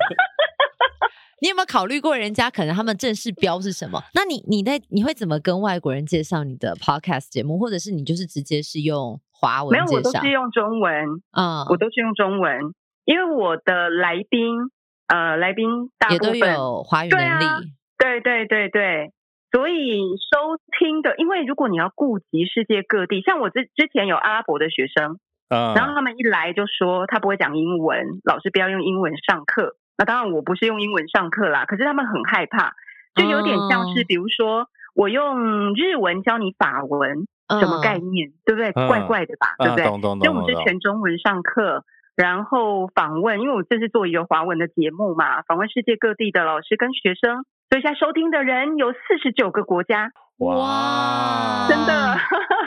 [1.42, 4.02] 你有没有考虑过人家可能他们正式标是什么？
[4.14, 9.86] 那你你在你会怎么跟外国人介绍你的 Podcast 节目，或者是你就是直接是用华文介绍？
[9.86, 10.92] 没有，我都是用中文。
[11.32, 14.70] 嗯，我都是用中文，因为我的来宾。
[15.10, 17.44] 呃，来宾大部分也都有华语能力，
[17.98, 19.10] 对对对对，
[19.50, 19.98] 所以
[20.30, 25.18] 收听的，因为如果你要顾及世界各地，像我之之前有阿拉伯的学生，
[25.48, 29.74] 嗯，然后他们一来就说他不会讲英文，老师不要用英文上课。
[29.98, 32.74] 那当然我不是用英文上课啦，可是他们很害怕，
[33.16, 38.70] 就有点像是比如说我用日文教你法文，什么概念，对不对？
[38.86, 39.84] 怪怪的吧，对不对？
[39.86, 41.84] 所以我们是全中文上课。
[42.20, 50.12] 然后访问，因为我这是做一个华文的节目嘛，访问世界各地的老师跟学生，所以现在收听的人有四十九个国家。
[50.36, 52.16] 哇，真的，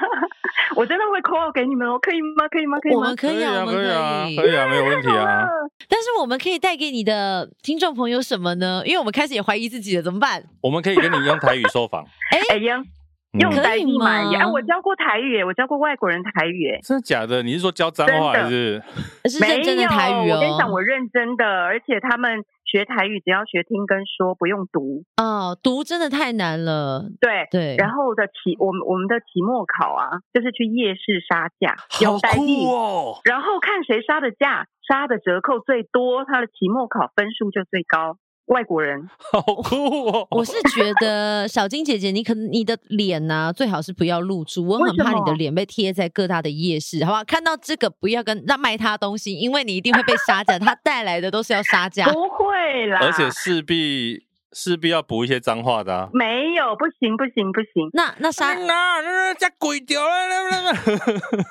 [0.76, 2.48] 我真的会 call 给你们哦，可以吗？
[2.50, 2.80] 可以吗？
[2.80, 2.98] 可以吗？
[2.98, 5.46] 我们可以啊，可以啊，可以啊，没有问题啊。
[5.88, 8.82] 但是我们可以带给你的听众朋友什么呢？
[8.86, 10.44] 因为我们开始也怀疑自己了，怎么办？
[10.62, 12.04] 我们可以跟你用台语受访。
[12.34, 12.82] 哎哎呀。
[13.40, 14.32] 用台语吗？
[14.36, 17.42] 哎，我教过台语，我教过外国人台语，真的假的？
[17.42, 18.82] 你是说教脏话还是？
[19.26, 20.36] 是认真的台语哦。
[20.36, 25.04] 我跟你讲，我认真的，而且他们学台语只要学听跟说，不用读。
[25.18, 27.10] 哦，读真的太难了。
[27.20, 27.76] 对对。
[27.78, 33.20] 然后的期，我们我们的期末考啊，就是去夜市杀价，好酷哦。
[33.24, 38.18] 然后看谁杀的价，杀的折扣最多，他的期末考分数就最高。
[38.48, 40.28] 外国人， 好酷哦！
[40.32, 47.24] 我是觉得小金姐姐，你可能你的脸呢、啊，最好是不要露出，我很怕你的脸被贴在各大的夜市，好不好？
[47.24, 54.26] 看到这个不要跟让卖他东西，因为你一定会被杀价，他带来的都是要杀价，不会啦，而且势必。
[54.56, 56.10] 势必要补一些脏话的啊！
[56.14, 57.90] 没有，不行，不行，不行。
[57.94, 60.72] 那那杀那那这贵掉了，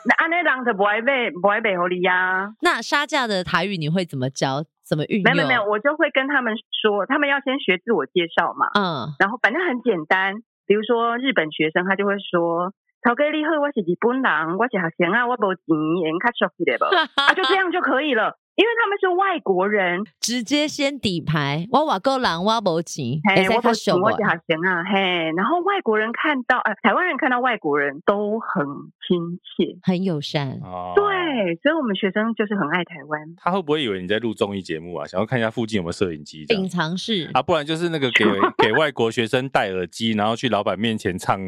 [0.06, 2.54] 那安内人就不爱买，不爱买给你呀。
[2.60, 4.62] 那杀价的台语你会怎么教？
[4.92, 5.24] 怎么运用？
[5.24, 8.68] 没有没有没有，我就会跟他们说，他们要先学自我介绍嘛。
[8.76, 9.08] 嗯。
[9.18, 16.84] 然后反正很简单，比如说日本学生，他就会说：“头家你好，我是日本人，我是学生啊，我无钱，能卡熟悉的不？”
[17.16, 18.36] 啊，就这样就可以了。
[18.54, 25.32] 因为他们是外国人，直接先底牌，我瓦够狼，我无钱，嘿，我不行，我好行啊，嘿。
[25.36, 28.66] 然后外国人看到，呃，台湾人看到外国人都很
[29.08, 30.60] 亲切，很友善。
[30.62, 33.20] 哦，对，所以我们学生就是很爱台湾。
[33.38, 35.06] 他会不会以为你在录综艺节目啊？
[35.06, 36.44] 想要看一下附近有没有摄影机？
[36.50, 38.24] 隐藏式啊，不然就是那个给
[38.66, 41.40] 给外国学生戴耳机，然后去老板面前唱。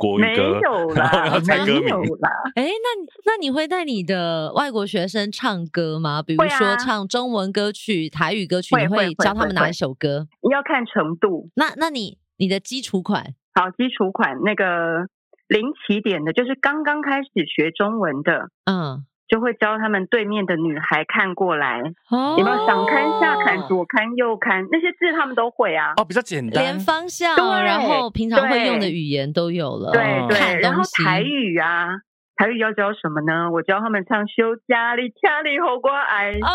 [0.00, 2.30] 国语歌没有啦，没有啦。
[2.54, 2.88] 哎， 那
[3.26, 6.22] 那你会带你的外国学生唱歌吗？
[6.22, 10.26] 比如说唱中文歌曲、啊、台语歌曲，你会教他们哪一首歌？
[10.50, 11.50] 要看程度。
[11.54, 13.34] 那那你你的基础款？
[13.52, 15.06] 好，基础款那个
[15.48, 19.04] 零起点的，就是刚刚开始学中文的，嗯。
[19.30, 25.92] 就会教他们对面的女孩看过来，哦、有没有上看下看左看右看那些字他们都会啊。
[25.96, 29.92] 哦，比较简单，连方向，然后平常会用的语言都有了。
[29.92, 31.86] 对对，然后台语啊，
[32.34, 33.52] 台语要教什么呢？
[33.52, 36.32] 我教他们唱《休假里家里好过爱》。
[36.44, 36.50] 哦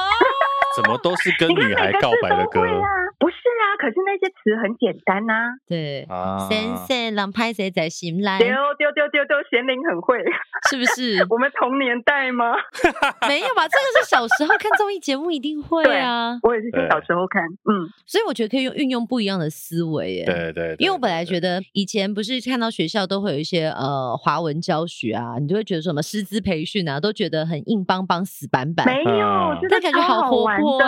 [0.76, 2.84] 怎么都是跟女孩告白的歌啊？
[3.18, 5.48] 不是啊，可是那些词很简单呐、啊。
[5.68, 8.38] 对啊，先生让拍谁在心来？
[8.40, 10.18] 丢丢丢丢丢，贤玲很会，
[10.70, 11.26] 是不是？
[11.30, 12.54] 我们同年代吗？
[13.28, 13.64] 没有吧？
[13.68, 16.38] 这个是小时候看综艺节目一定会啊。
[16.44, 17.88] 我也是小时候看，嗯。
[18.06, 20.26] 所以我觉得可以用运用不一样的思维耶。
[20.26, 20.76] 对对，对。
[20.80, 28.86] 因为我本来觉得以前不是看到学校都会有一些呃华文教学啊，你就会觉得说什么师资培训啊，都觉得很硬邦邦、死板板。
[28.86, 30.80] 没有，但感觉好活泼。
[30.80, 30.88] 对，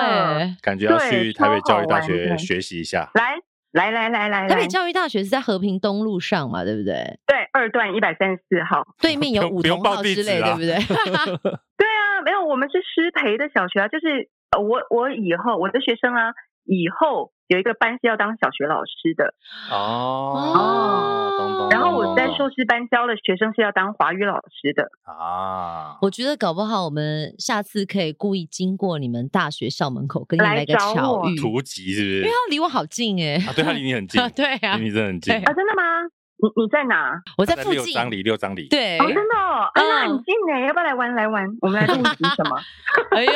[0.61, 3.09] 感觉要去台北教育大学学习一下。
[3.13, 7.19] 来来来来来，台北教育大学是在和平东路上嘛，对不对？
[7.27, 10.75] 对，二段一百三十四号，对面有五同号之类，对不对？
[11.77, 16.33] 对啊，没有，我们是师培的小学啊，就是我我以后我的学生啊，
[16.65, 17.31] 以后。
[17.47, 19.33] 有一个班是要当小学老师的。
[19.71, 24.89] 哦，哦，然后我在硕士班教的学生是要当华语老师的。
[25.03, 25.97] 啊。
[26.01, 32.17] 我觉得搞不好我们下次可以故意经过你们大学校门口，跟你来个巧遇，突击是不是？
[32.19, 35.33] 因为他离我好近哎、欸，啊，对他离你很近， 对啊，离你真的很近。
[35.33, 35.83] 啊，真的吗？
[36.39, 37.19] 你你在哪？
[37.37, 38.67] 我在附近，六张里，六张里。
[38.69, 41.13] 对，哦，真的，哦，哎，呀很近呢，要不要来玩？
[41.15, 42.59] 来玩，我们来录集什么？
[43.11, 43.31] 哎呦，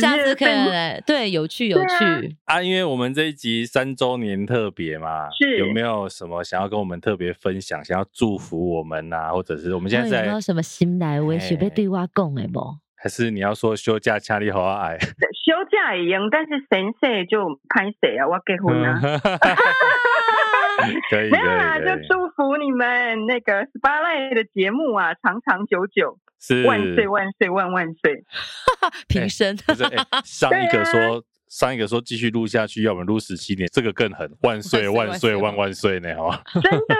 [0.00, 2.60] 下次可以来，对，有趣有趣啊！
[2.60, 7.84] 因为我们这一集三周年特别嘛，是有没有什么想要跟我们特别分享？
[7.84, 12.60] 想要祝福我们呐，或者是我们现在在有没有什么心来话想要对话讲的不？
[12.98, 14.98] 还是你要说休假家里好爱？
[15.46, 18.26] 休假也用，但是先生就拍谁啊？
[18.26, 19.00] 我结婚啊！
[21.10, 26.64] 可以，没有啦，就祝福你们那个 Spotlight 的节目啊，长长久久，是。
[26.66, 28.24] 万岁万岁万万岁，
[29.08, 29.56] 平生。
[29.56, 36.42] 欸欸、 上一个说，啊、上一个说继续录下去，要我们录十七年，这个更狠，万岁万岁万万岁呢，好吧？
[36.54, 36.96] 真的，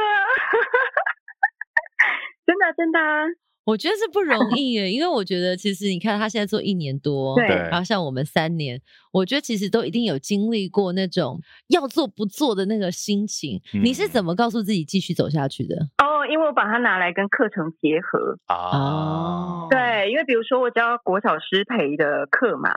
[2.46, 2.98] 真的真的。
[3.66, 8.80] 我觉得是不容 易耶，因为我觉得其实你看他现在做一年多，对，然后像我们三年，
[9.12, 13.60] 我觉得其实都一定有经历过那种要做不做的那个心情。
[13.74, 15.74] 嗯、你是怎么告诉自己继续走下去的？
[15.98, 19.66] 哦，因为我把它拿来跟课程结合啊。
[19.68, 22.70] 对，因为比如说我教国小师培的课嘛，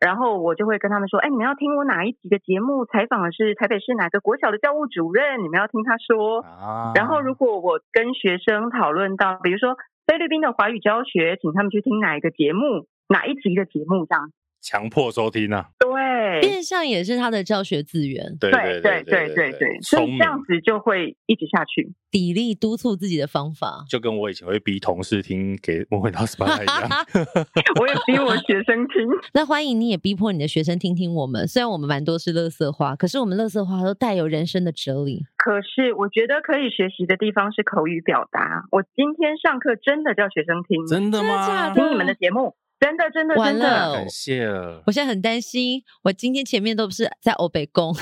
[0.00, 2.86] 然后我就会跟他们说：“哎，你们要听我哪一集的节目？
[2.86, 5.44] 采访的是台北市哪个国小的教务主任？
[5.44, 6.40] 你们要听他说。
[6.40, 9.76] 啊”然后如果我跟学生讨论到，比如说。
[10.10, 14.32] 菲律宾的华语教学，请他们去听哪一个节目，哪一集的节目这样。
[14.60, 26.88] 强迫收听啊，对，变相也是他的教学资源，对对对对对对，所以这样子就会一直下去，砥砺督促自己的方法，就跟我以前会逼同事听给莫文涛 SPA 一样
[27.80, 29.08] 我也逼我学生听。
[29.32, 35.24] 那欢迎你也逼迫你的学生听听我们，虽然我们蛮多是乐色话，可是我们乐色话都带有人生的哲理。
[35.36, 38.64] 可是我觉得可以学习的地方是口语表达。
[38.70, 41.72] 我今天上课真的叫学生听，真的吗？
[41.74, 42.54] 听你们的节目。
[42.80, 44.82] 真的，真的，真的，感谢了。
[44.86, 47.92] 我现在很担心，我今天前面都不是在欧北宫。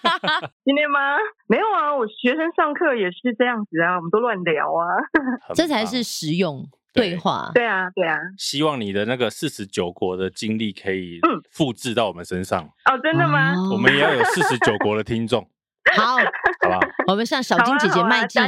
[0.64, 1.18] 今天吗？
[1.46, 4.96] 没有啊，我学生上课也是这样子啊，我们都乱聊啊。
[5.54, 6.66] 这才是实用。
[6.94, 7.50] 对话。
[7.52, 8.16] 对啊，对啊。
[8.38, 11.20] 希望你的那个四十九国的经历可以
[11.50, 12.62] 复制到我们身上。
[12.62, 13.52] 哦，真的吗？
[13.72, 15.46] 我们也要有四十九国的听众。
[15.92, 18.42] 好，好吧，我们向小金姐姐迈进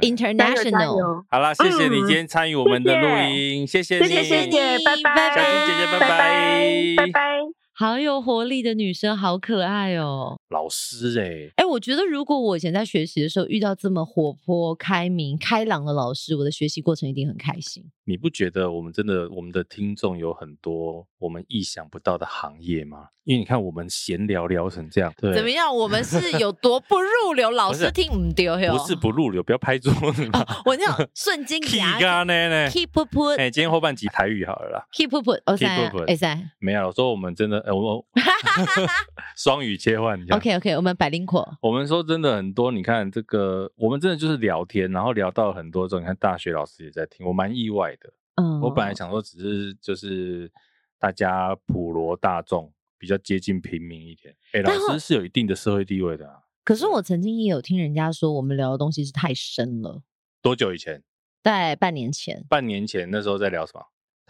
[0.00, 1.24] ，International。
[1.30, 7.59] 好了，谢谢你今天参与我们的录音，谢谢你，谢谢谢谢，拜拜，小金姐姐，拜拜，拜拜。
[7.80, 10.36] 好有活力的女生，好可爱哦！
[10.50, 17.82] 老师哎、欸，哎、欸，我觉得如果我以前在学习的时候遇到这么活泼、开明、开朗的老师，我的学习过程一定很开心。
[18.04, 23.06] 你不觉得我们真的，我们的听众有很多我们意想不到的行业吗？
[23.24, 25.74] 因为你看我们闲聊聊成这样，对，怎么样？
[25.74, 27.50] 我们是有多不入流？
[27.50, 28.76] 老师听唔丢哟？
[28.76, 30.62] 不是不入流，不要拍桌子嘛、哦。
[30.66, 37.69] 我那种瞬间 keep 呢 keep put 哎，今天后半集台语好了啦，keep put keep put 哎塞，没有，我说我们真的。
[37.72, 38.04] 我
[39.36, 41.56] 双语切换，OK OK，我们百灵果。
[41.62, 48.12] 我们说真的很多，你看这个，我们真的就是聊天，然后聊到很多之后，你看大学老师也在听，我蛮意外的。
[48.36, 50.50] 嗯，我本来想说只是就是
[50.98, 56.34] 大家普罗大众比较接近平民一点，哎，老师是有一定的社会地位的啊。
[56.64, 60.02] 可是我曾经也有听人家说，我们聊的东西是太深了。
[60.42, 61.02] 多久以前？
[61.42, 62.44] 在半年前。
[62.48, 63.82] 半年前那时候在聊什么？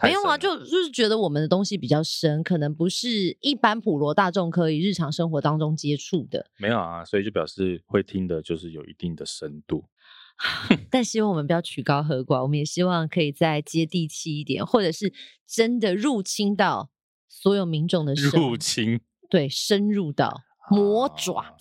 [0.03, 6.47] 没有啊，就就是觉得我们的东西比较深，可能不是一般普罗大众可以日常生活当中接触的。
[6.57, 9.85] 没有啊，所以就表示会听的，就是有一定的深度。
[10.89, 15.13] 但希望我们不要曲高和寡，我们也希望可以再接地气一点，或者是
[15.47, 16.89] 真的入侵到
[17.29, 18.99] 所有民众的生入侵，
[19.29, 21.33] 对，深入到魔爪。
[21.35, 21.55] 啊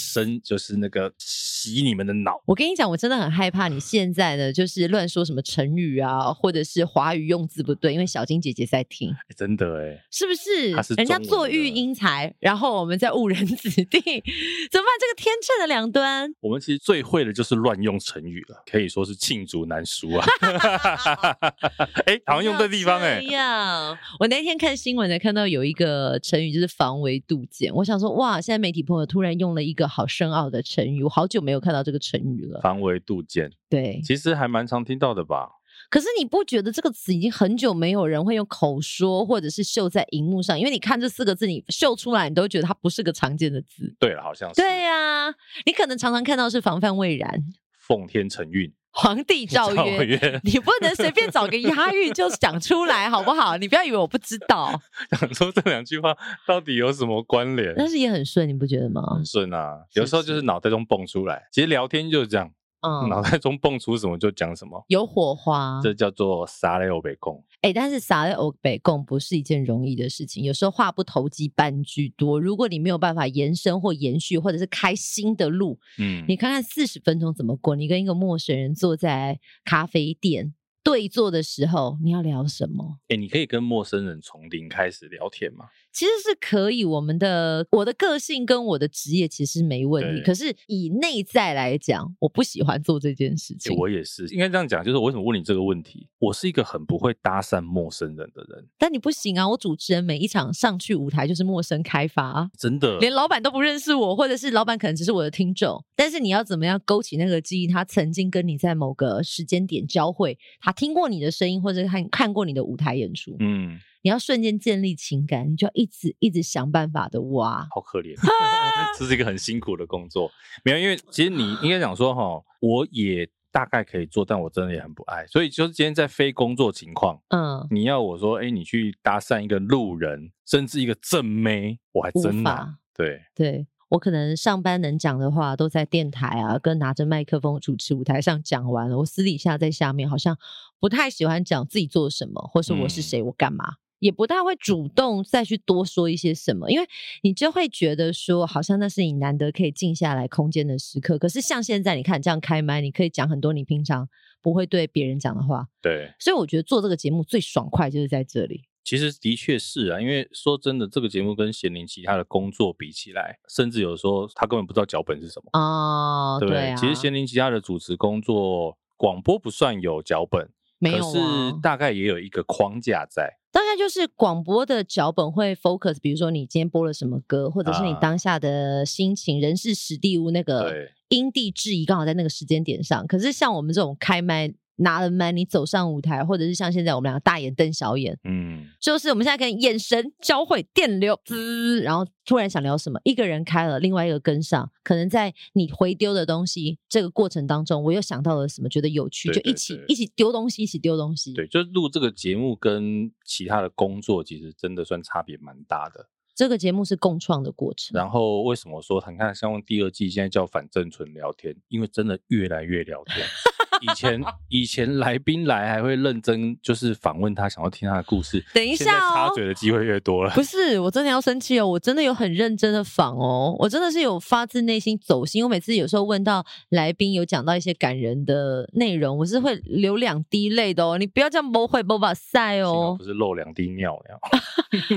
[0.00, 2.40] 生就是那个洗你们的脑。
[2.46, 9.10] 我跟你讲，我真的很害怕你现在呢，就是乱说什么成语啊，或者是华语用字不对，因为小金姐姐在听。
[9.10, 10.82] 欸、真的哎、欸，是不是？
[10.82, 14.90] 是人家作育英才，然后我们在误人子弟，怎么办？
[15.00, 16.32] 这个天秤的两端。
[16.40, 20.26] 我们其实最会的就是乱用成语了，可以说是罄竹难书啊。
[22.06, 23.98] 哎、欸，好像用对地方哎、欸。
[24.18, 27.74] 我那天看新闻呢，看到有一个成语就是防微杜渐。
[27.74, 30.06] 我想说，哇，现在媒体朋友突然用了一个好。
[30.10, 32.60] 深奥的成语，我好久没有看到这个成语了。
[32.60, 35.48] 防微杜渐，对，其实还蛮常听到的吧。
[35.88, 40.58] 可是你不觉得这个词已经很久没有人会用口说，或者是秀在荧幕上？
[40.58, 43.94] 因为你看这四个字，你秀出来，你都觉得它不是个常见的字。
[44.00, 44.60] 对了，好像是。
[44.60, 45.34] 对呀、啊，
[45.64, 47.44] 你可能常常看到是防范未然、
[47.78, 48.72] 奉天承运。
[48.92, 53.56] 皇帝诏曰：“你不能随便找个押韵就讲出来，好不好？
[53.56, 54.72] 你不要以为我不知道。
[55.18, 56.16] 想说这两句话
[56.46, 57.72] 到底有什么关联？
[57.76, 59.02] 但是也很顺，你不觉得吗？
[59.14, 61.48] 很顺啊，有时候就是脑袋中蹦出来。
[61.52, 62.50] 其实聊天就是这样。”
[62.82, 67.44] 嗯，脑袋中蹦出什么就讲什么，有火花，这叫做撒雷欧北贡。
[67.62, 72.40] 哎、欸，但是撒在欧北贡不是一件容易的事情，有时候话不投机半句多。
[72.40, 77.76] 如果你没有办法延伸或延续，或者是开新的路，嗯，你看看四十分钟怎么过？
[77.76, 80.54] 你跟一个陌生人坐在咖啡店。
[80.82, 82.96] 对坐的时候，你要聊什么？
[83.08, 85.66] 哎、欸，你可以跟陌生人从零开始聊天吗？
[85.92, 86.84] 其实是可以。
[86.84, 90.22] 我们的我的个性跟我的职业其实没问题。
[90.22, 93.72] 可是以内在来讲，我不喜欢做这件事情。
[93.72, 96.08] 欸、我也是，应该这样讲，就是我为什么问你这个问题？
[96.18, 98.66] 我是一个很不会搭讪陌生人的人。
[98.78, 99.48] 但你不行啊！
[99.48, 105.82] 我主持人每一场上去舞台就是陌生开发、啊，真的，连老板都不认识我，或者是老板可能只是我的听众。
[105.94, 107.66] 但是你要怎么样勾起那个记忆？
[107.66, 113.36] 他曾经跟你在某个时间点交汇，他听过你的声音，或者看看过你的舞台演出。
[113.38, 117.66] 嗯，你要瞬间建立情感，你就要一直一直想办法的挖。
[117.70, 118.14] 好可怜，
[118.98, 120.30] 这是一个很辛苦的工作。
[120.62, 125.26] 没有，因为其实你应该讲说哈，我也大概可以做，但我真的也很不爱。
[125.26, 133.66] 所以就是今天在非工作情况，嗯，你要我说，哎、欸，你去搭讪一个路人，甚至一个正妹，我还真的对对。
[133.90, 138.96] 我可能上班能讲的话都在电台啊，跟拿着麦克风主持舞台上讲完了。
[138.98, 140.38] 我私底下在下面好像
[140.78, 146.86] 不太喜欢讲自己做什么，或是我是谁，我干嘛，嗯，也不大会主动再去多说一些什么，因为
[147.22, 151.16] 你就会觉得说，好像那是你难得可以静下来空间的时刻。
[151.18, 154.08] 可是像现在，你看这样开麦，你可以讲很多你平常
[154.42, 155.68] 不会对别人讲的话。
[155.80, 158.64] 对，所以我觉得做这个节目最爽快就是在这里。
[158.82, 166.62] 其实的确是啊，因为说真的，这个节目跟贤玲其他的工作比起来，甚至有时候他根本不知道脚本是什么哦，对不对？
[166.62, 170.48] 对啊，其实贤玲其他的主持工作，广播不算有脚本，
[170.80, 173.38] 没有啊，是大概也有一个框架在。
[173.52, 180.74] 大概就是广播的脚本会 focus，比如说你今天播了什么歌，或者是你当下的心情、啊、人事时地物那个
[181.10, 183.06] 因地制宜，刚好在那个时间点上。
[183.06, 184.52] 可是像我们这种开麦。
[184.80, 201.34] 拿了麦，你走上舞台，或者是像现在我们两个大眼瞪小眼，嗯，就是我们现在可以眼神交汇，电流滋，然后突然想聊什么，一个人开了，另外一个跟上，可能在你回丢的东西这个过程当中，我又想到了什么，觉得有趣，对对对，就一起一起丢东西，一起丢东西。
[201.34, 206.08] 对，就是录这个节目跟其他的工作，其实真的算差别蛮大的。
[206.34, 207.90] 这个节目是共创的过程。
[207.92, 211.54] 然后为什么说你看像第二季现在叫反正纯聊天？
[211.68, 213.18] 因为真的越来越聊天。
[213.80, 218.44] 以前 以前来宾来还会认真，就是访问他，想要听他的故事。
[218.54, 220.30] 等一下哦，插嘴的机会越多了。
[220.30, 221.66] 不是，我真的要生气哦！
[221.66, 225.42] 我真的有很认真的访哦，我真的是有发自内心走心。
[225.44, 230.98] 我每次有时候问到来宾有讲到一些感人的内容，我是会流两滴泪的哦。
[230.98, 233.96] 你不要这样不会不把塞哦，不是漏两滴尿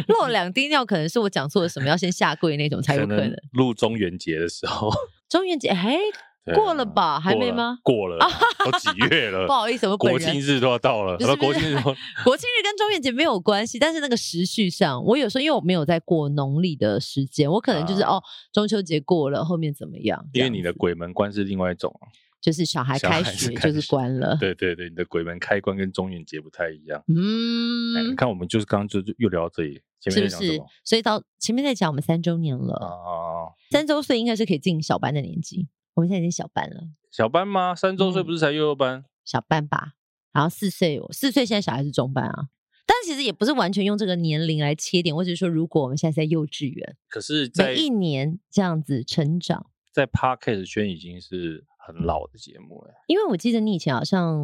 [0.07, 3.33] 漏 两滴尿可能是我讲错了什么，要先下跪那种才有可能。
[3.53, 4.91] 录中元节的时候，
[5.29, 5.97] 中元节哎。
[6.53, 7.21] 过了吧？
[7.21, 7.77] 还没吗？
[7.83, 8.17] 过了，
[8.63, 9.45] 都几月了？
[9.47, 11.17] 不好意思，我国庆日都要到了。
[11.37, 11.75] 国庆日，
[12.23, 20.25] 国庆日跟中元节没有关系，但是那个时序上，我有时候因为我没有在过农历的时间，我可能就是哦，中秋节过了，后面怎么样？
[20.33, 21.93] 因为你的鬼门关是另外一种，
[22.41, 24.35] 就是小孩开学就是关了。
[24.39, 27.03] 对对对，你的鬼门开关跟中元节不太一样。
[27.07, 30.29] 嗯，你看我们就是刚刚就又聊到这里，前面？
[30.29, 30.61] 是不是？
[30.83, 35.67] 所以到前面在讲我们三周年了啊，三周岁应该是可以进小班的年纪。
[35.95, 36.81] 我们现在已经小班了，
[37.13, 37.75] 小班吗？
[37.75, 39.01] 三周岁不是才幼幼班？
[39.01, 39.93] 嗯，小班吧。
[40.31, 42.49] 然后四岁，四岁现在小孩是中班啊。
[42.87, 52.95] 但是其实也不是完全用这个年龄来切点，我只是说，如果我们现在在幼稚园，可是在每一年这样子成长，在 Podcast 圈已经是很老的节目了。
[53.05, 54.35] 因为我记得你以前好像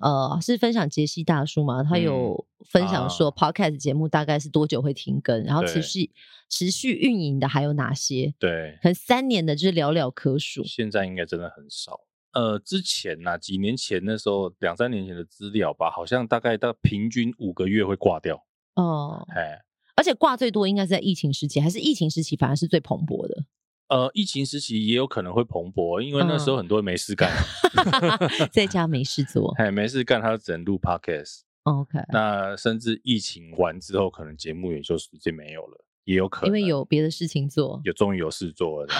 [0.00, 6.12] 呃是分享杰西大叔嘛，他有分享说 Podcast 节目大概是多久会停更，嗯、然后持续。
[6.48, 8.34] 持续运营的还有哪些？
[8.38, 10.62] 对，可能三年的就是寥寥可数。
[10.62, 12.00] 现在应该真的很少。
[12.32, 18.44] 呃，之前呐、啊，几年前那时候，两三年前的资料吧，好像大概到平均五个月会挂掉。
[18.74, 19.60] 哦，哎，
[19.96, 23.44] 而且挂最多应该是在疫情时期，还是疫情时期反而是最蓬勃的？
[23.88, 27.30] 呃，疫情时期也有可能会蓬勃，因为那时候很多人没事干，
[27.76, 31.40] 嗯、 在家没事做，哎，没事干，他就只能录 podcast。
[31.64, 35.84] OK，那甚至疫情完之后，可能节目也就直接没有了。
[36.04, 38.92] 也有可能，因为有别的事情做，有终于有事做了。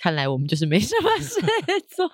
[0.00, 1.40] 看来我们就是没什么事
[1.94, 2.08] 做。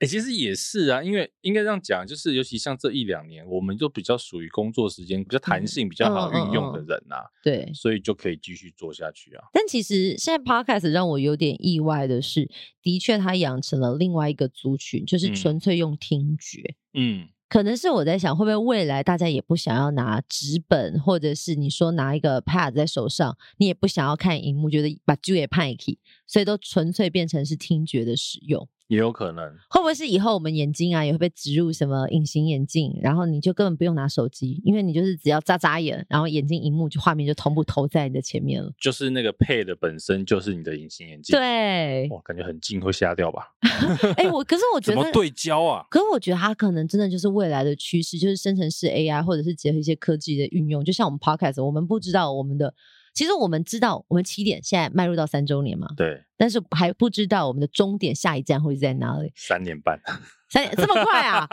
[0.00, 7.66] 哎、欸，其实也是啊，因为应该这样讲，就是尤其像这一两年，我们就比较属于工作时间比较弹性、比较好运用的人呐、啊嗯嗯嗯。
[7.66, 9.44] 对，所以就可以继续做下去啊。
[9.52, 12.48] 但其实现在 Podcast 让我有点意外的是，
[12.82, 16.74] 的确它养成了另外一个族群，就是纯粹用听觉。
[16.94, 17.28] 嗯。
[17.50, 25.98] 可能是我在想，会不会未来大家也不想要拿纸本，或者是你说拿一个 pad 在手上，你也不想要看荧幕，觉得把就也派去，
[26.28, 28.68] 所以都纯粹变成是听觉的使用。
[28.90, 38.68] 也有可能，会不会是以后我们眼睛啊也会被植入什么隐形眼镜，然后你就根本不用拿手机，因为你就是只要眨眨眼，然后眼睛荧幕就画面就同步投在你的前面了。
[38.80, 43.54] 就是那个配的本身就是你的隐形眼镜，对，哇，感觉很近会瞎掉吧？
[44.18, 45.86] 哎、欸，我可是我觉得 怎么对焦啊？
[45.88, 52.74] 可是我觉得它可能真的就是未来的趋势，就是生成式 AI 或者是结合一些科技的运用，就像我们 Podcast，我们不知道我们的。
[53.12, 59.32] 其实我们知道，我们起点现在迈入到三周年嘛，对，但是还不知道我们的终点下一站会在哪里。
[59.34, 60.00] 三年半，
[60.48, 61.46] 三年这么快啊？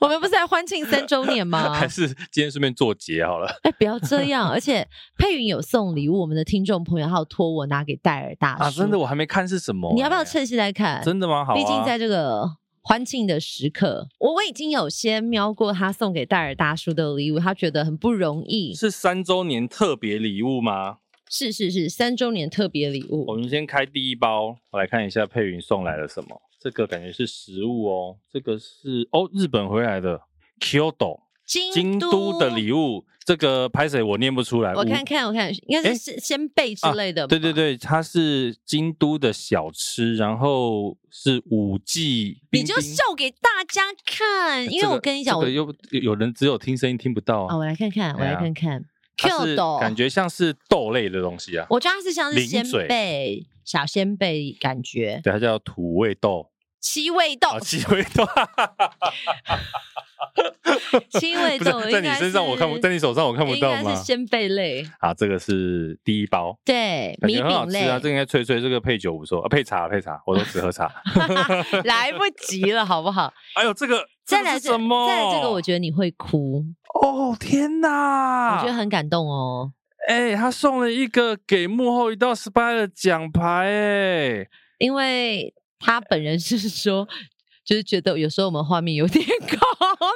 [0.00, 1.72] 我们不是在欢庆三周年吗？
[1.74, 3.48] 还是今天顺便做结好了？
[3.62, 4.50] 哎，不要这样！
[4.50, 4.86] 而且
[5.16, 11.02] 佩云有送礼物，我们的听众朋友还有托我拿给戴尔大叔啊，真的我还没看是什么，你要不要趁现在看？
[11.04, 11.44] 真的吗？
[11.44, 12.48] 好啊，毕竟在这个
[12.88, 20.98] 欢庆的时刻，我我已经有先瞄过他送给戴尔大叔的礼物，他觉得很不容易，是三周年特别礼物吗？
[21.28, 23.24] 是是是，三周年特别礼物。
[23.26, 26.40] 我们先开第一包，我来看一下佩云送来了什么。
[26.60, 30.20] 这个感觉是食物哦，这个是哦日本回来的
[30.60, 33.06] Kyoto 京都的礼物。
[33.24, 34.72] 这个拍谁我念不出来。
[34.72, 37.26] 我看看我看，应该是仙贝之类的、啊。
[37.26, 42.40] 对对对，它是京都的小吃，然后是五季。
[42.52, 47.56] 你就秀给大家看，因为我跟你讲，我有有人只有听声音听不到啊。
[47.56, 48.84] 我来看看，我来看看。
[49.56, 55.20] 豆感觉像是豆类的东西啊，我觉得它是像是仙贝，小仙贝感觉。
[55.24, 56.50] 对，它叫土味豆，
[56.88, 58.24] 七味豆，哦、七味豆，
[61.18, 63.92] 七味豆在你身上我看不，在你手上我看不到吗？
[63.92, 64.88] 是鲜贝类。
[65.00, 70.88] 好，这个是第一包，对，米饼类啊，这个应该脆脆，这个配酒不错啊，配茶配茶，我都只喝茶，
[71.82, 73.34] 来不及了，好不好？
[73.56, 74.06] 哎呦，这个。
[74.24, 75.08] 再来什么？
[75.08, 76.64] 再来这个，我觉得你会哭
[77.02, 77.36] 哦！
[77.38, 79.72] 天哪，我觉得很感动哦。
[80.08, 84.46] 哎、欸，他送了一个给幕后一道 SPY 的奖牌，哎，
[84.78, 87.06] 因为他本人是说
[87.64, 89.58] 就是觉得有时候我们画面有点 高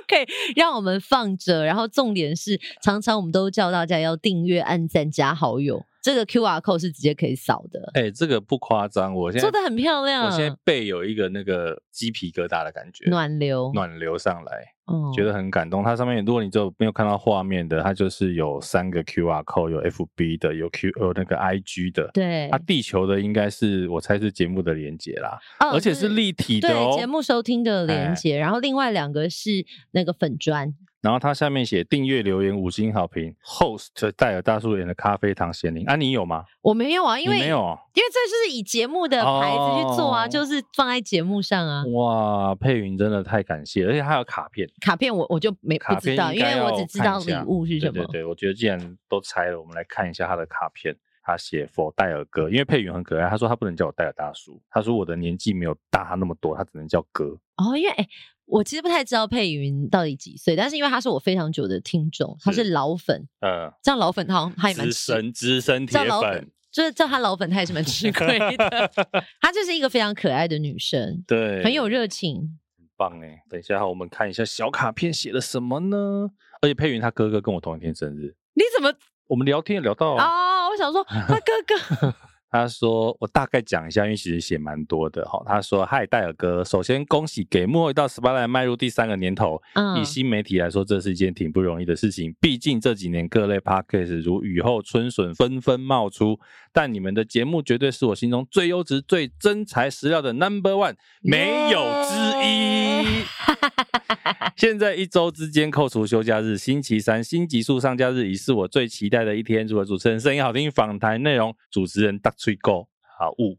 [0.03, 1.65] ，，OK，让我们放着。
[1.65, 5.85] 然后重点是，常常我们都叫大家要订阅、按赞、加好友。
[6.03, 7.91] 这个 QR code 是直接可以扫的。
[7.93, 10.25] 哎、欸，这个不夸张，我现在做的很漂亮。
[10.25, 15.85] 我现在背有一个那个鸡皮疙瘩的感觉，暖流，暖流上来，嗯，觉得很感动。
[15.85, 22.11] 它上面如果你就没有看到画面的，它就是有三个 QR code，有 FB 的，有 Q 有那个 IG 的。
[22.13, 28.39] 对，它地球的应该是我猜是节目的连接啦，哦，而且是立体的哦，对，节目收听的连接。
[28.39, 30.75] 然后另外两个是那个粉专。
[31.01, 33.35] 然后他下面写订阅、留言、五星好评。
[33.43, 36.45] Host 戴尔大叔演的咖啡糖咸宁啊，你有吗？
[36.61, 41.85] 我没有啊，因为没有啊，因为这就是以节目的牌子去做啊，哦、就是放在节目上啊。
[41.87, 44.69] 哇，佩云真的太感谢，而且还有卡片。
[44.81, 47.93] 卡片我我就没不知道，因为我只知道礼物是什么。
[47.93, 50.95] 对对对，我觉得既然都拆了，我们来看一下他的卡片。
[51.23, 57.37] 他写 for 戴尔哥，因为佩云很可爱，他说他不能叫我戴尔大叔，他说我的年纪没有大他那么多，他只能叫哥。
[57.57, 58.09] 哦，因为哎。
[58.51, 68.91] 我其实不太知道佩云到底几岁，但是因为他是我非常久的听众，他是老粉，嗯，这样老粉他好像他也蛮资深资深铁粉，就是叫他老粉，她也是蛮吃 亏的。
[69.41, 73.43] 她就是一个非常可爱的女生， 对，很有热情，很棒哎。
[73.49, 76.31] 等一下我们看一下小卡片写了什么呢？
[76.63, 78.93] 而且佩云她哥哥跟我同一天生日，你怎么？
[79.27, 82.15] 我们聊天也聊到啊、哦，我想说 他哥哥。
[82.51, 89.63] 他说：“我大概讲一下，因为其实写蛮多的哈。”他说：“嗨，戴尔哥，首先恭喜给幕后一道 Spotlight 迈入第三个年头。
[89.75, 92.35] 嗯，以新媒体来说，这是一件挺不容易的事情。
[92.41, 96.41] 毕竟这几年各类 Podcast 如雨后春笋纷纷冒出，
[96.73, 103.25] 但你们的节目绝对是我心中最优质、最真材实料的 Number One，没有之一。
[104.57, 109.67] 现在一周之间扣除休假日，星期三新集数上架日已是我最期待的一天。
[109.67, 112.89] 除了主持人声音好听，访谈内容主持人大吹够
[113.19, 113.59] 好物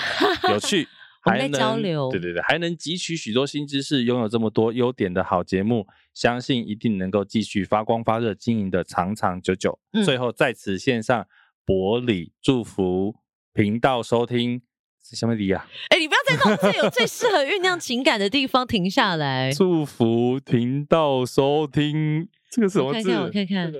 [0.48, 0.88] 有趣，
[1.20, 9.78] 还能交流，对对对，还能汲取许多新知识，拥有这么多优点的好节目，相信一定能够继续发光发热，经营的长长久久。
[9.92, 11.26] 嗯、最后在此献上
[11.66, 13.16] 薄礼，祝福
[13.52, 14.62] 频道收听。
[15.04, 15.66] 是什么礼啊？
[15.90, 19.50] 哎、欸，你不要在这种最有最适合酝酿情感的地方停下来。
[19.52, 23.10] 祝福频道收听，这个是什么字？
[23.10, 23.72] 我看看。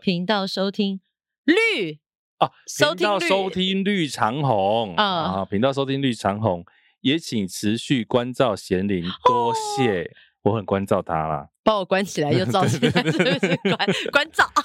[0.00, 1.02] 频道收听
[1.44, 1.98] 绿
[2.42, 6.64] 啊，频道收听绿长虹啊，频道收听绿长虹，
[7.00, 11.46] 也请持续关照贤玲，多谢，哦、我很关照他啦。
[11.62, 14.44] 把我关起来又照起来，是不是关关照？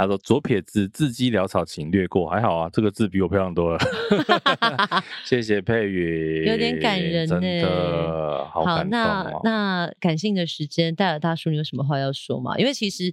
[0.00, 2.30] 他说：“左撇子字迹潦草，请略过。
[2.30, 3.78] 还好啊，这个字比我漂亮多了。
[5.26, 9.02] 谢谢佩宇， 有点感人呢，真的好感动哦。
[9.02, 12.56] 好，那那感性的时间，戴尔大叔，你有什么话要说吗？
[12.58, 13.12] 因为其实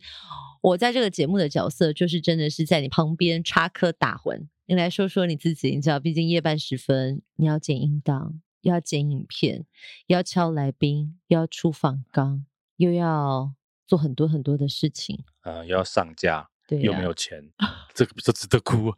[0.65, 4.47] 我在这个节目的角色，就是真的是在你旁边插科打诨。
[4.65, 9.67] 你来说说你自己，你知道，毕竟夜半时分，你要剪音档，要剪影片，
[10.07, 12.47] 要敲来宾，要出访纲，
[12.77, 13.53] 又要
[13.85, 17.51] 做很多很多的事情，嗯，又要上架。”对、啊，又没有钱，
[17.93, 18.91] 这个不就值得哭？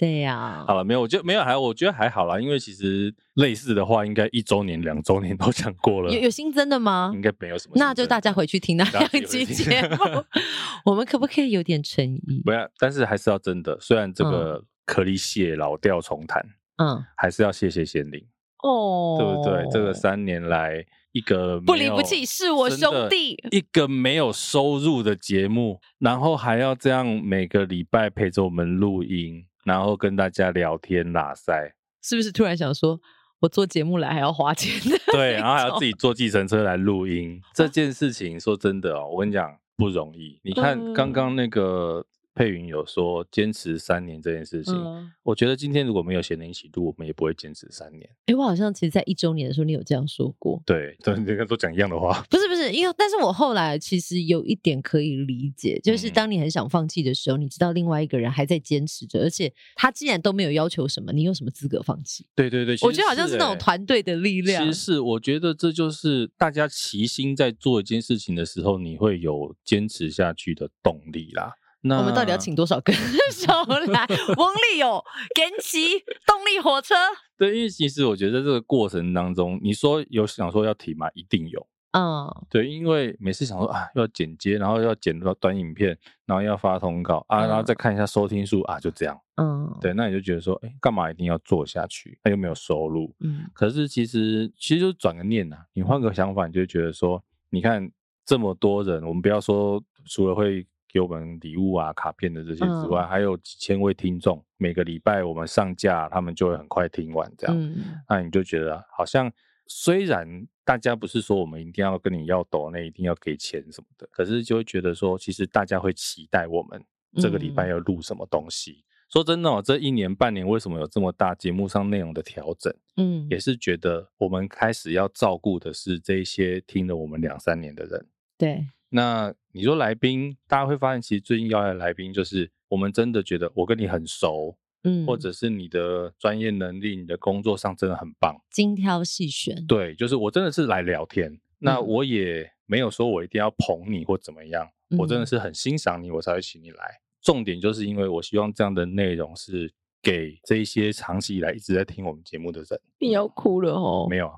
[0.00, 6.10] 对呀、啊，好了，没有，我觉得没有，还我觉得还好啦，因为其实类似的话，应该一周年、两周年都讲过了。
[6.10, 7.10] 有有新增的吗？
[7.12, 7.74] 应该没有什么。
[7.76, 10.24] 那就大家回去听那两集节目。
[10.86, 12.40] 我们可不可以有点诚意？
[12.46, 13.78] 不要，但是还是要真的。
[13.78, 16.42] 虽然这个可以谢老调重弹，
[16.78, 18.24] 嗯，还是要谢谢贤玲
[18.62, 19.68] 哦，对不对？
[19.70, 20.86] 这个三年来。
[21.12, 33.00] 一个不离不弃是我兄弟，一个没有收入的节目，然后还要这样每个礼拜陪着我们录音，然后跟大家聊天拉塞，是不是突然想说，
[33.40, 34.98] 我做节目来还要花钱的？
[35.12, 40.38] 对，然后还要自己坐计程车来录音， 这件事情说真的哦，我跟你讲不容易。
[40.42, 42.04] 你看刚刚那个。
[42.40, 48.08] 佩云有说坚持三年这件事情，嗯，我觉得今天如果没有贤玲一起录，我们也不会坚持三年。
[48.24, 50.58] 哎，我好像其实，在一周年的时候，你有这样说过。
[50.64, 52.24] 对，对，你看都讲一样的话。
[52.30, 62.26] 不是不是，因为但是我后来其实有一点可以理解，就是当你很想放弃的时候，嗯，你知道另外一个人还在坚持着，而且他既然都没有要求什么，你有什么资格放弃？
[62.34, 64.64] 对对对，我觉得好像是那种团队的力量。
[64.64, 71.52] 其实是，我觉得这就是大家齐心在做一件事情的时候，你会有坚持下去的动力啦。
[71.82, 72.92] 那我们到底要请多少歌
[73.32, 73.52] 手
[73.90, 74.06] 来？
[74.36, 75.02] 翁立友、
[75.34, 76.94] genki 动力火车。
[77.38, 81.08] 对，因为其实我觉得这个过程当中，你说有想说要提吗？
[81.14, 81.66] 一定有。
[81.92, 89.18] 嗯，对，因为每次想说啊，要剪接，然后要剪到短影片，然后要发通告啊，然后再看一下收听数啊，就这样。
[89.36, 92.18] 嗯，对，那你就觉得说，哎，干嘛一定要做下去？
[92.22, 93.12] 他又没有收入。
[93.20, 97.90] 嗯，可是其实其实就转个念呐、啊，你换个想法，你就觉得说，你看
[98.24, 100.66] 这么多人，我们不要说除了会。
[100.92, 107.56] 给我们礼物啊、卡片的这些之外，嗯、还有几千位听众，每个礼拜我们上架，他们就会很快听完这样。
[107.56, 107.76] 嗯、
[108.08, 109.32] 那你就觉得好像
[109.66, 116.84] 虽然大家不是说我们一定要跟你要抖那，一定要给钱什么的，可是就会觉得说，其实大家会期待我们
[117.16, 118.72] 这个礼拜要录什么东西。
[118.72, 122.72] 嗯、说真的、哦，这一年半年为什么有这么大节目上内容的调整？
[122.96, 128.06] 嗯，也是觉得我们开始要照顾的是这些听了我们两三年的人。
[128.36, 134.56] 对，那你说来宾，大家会发现，其实最近邀来的来宾，就是我们真的觉得我跟你很熟。
[134.82, 139.66] 嗯，或者是你的专业能力，你的工作上真的很棒，精挑细选。
[139.66, 146.98] 对，就是我真的是来聊天，嗯、那我也没有说我一定要捧你或怎么样，嗯、我真的是很欣赏你，我才会请你来。
[147.20, 149.70] 重点就是因为我希望这样的内容是
[150.02, 152.80] 给这一些长期以来一直在听我们节目的人。
[152.98, 154.06] 你要哭了哦？
[154.08, 154.30] 没有，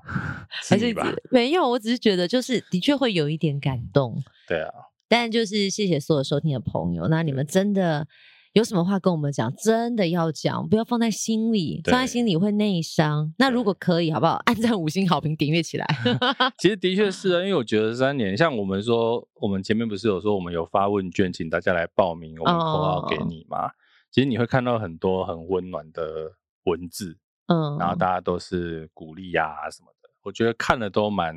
[0.67, 1.11] 还是你吧？
[1.31, 4.21] 没有，我只是觉得就是的确会有一点感动。
[4.47, 4.71] 对啊，
[5.07, 8.07] 但就是谢谢所有收听的朋友，那你们真的。
[8.53, 9.51] 有什么话跟我们讲？
[9.55, 13.33] 真的要讲，不要放在心里，放在心里会内伤。
[13.39, 14.39] 那如果可以，好不好？
[14.45, 15.87] 按赞五星好评，订阅起来。
[16.59, 23.63] 其实的确是啊，因为我觉得三年，像我们说，我们前面不是有说我们有发问卷，请大家来报名，我们口号给你嘛。
[23.63, 23.71] Oh.
[24.13, 26.33] 其实你会看到很多很温暖的
[26.65, 31.35] 文字，嗯，然后大家都是鼓励呀、啊、什么的，我觉得看了都蛮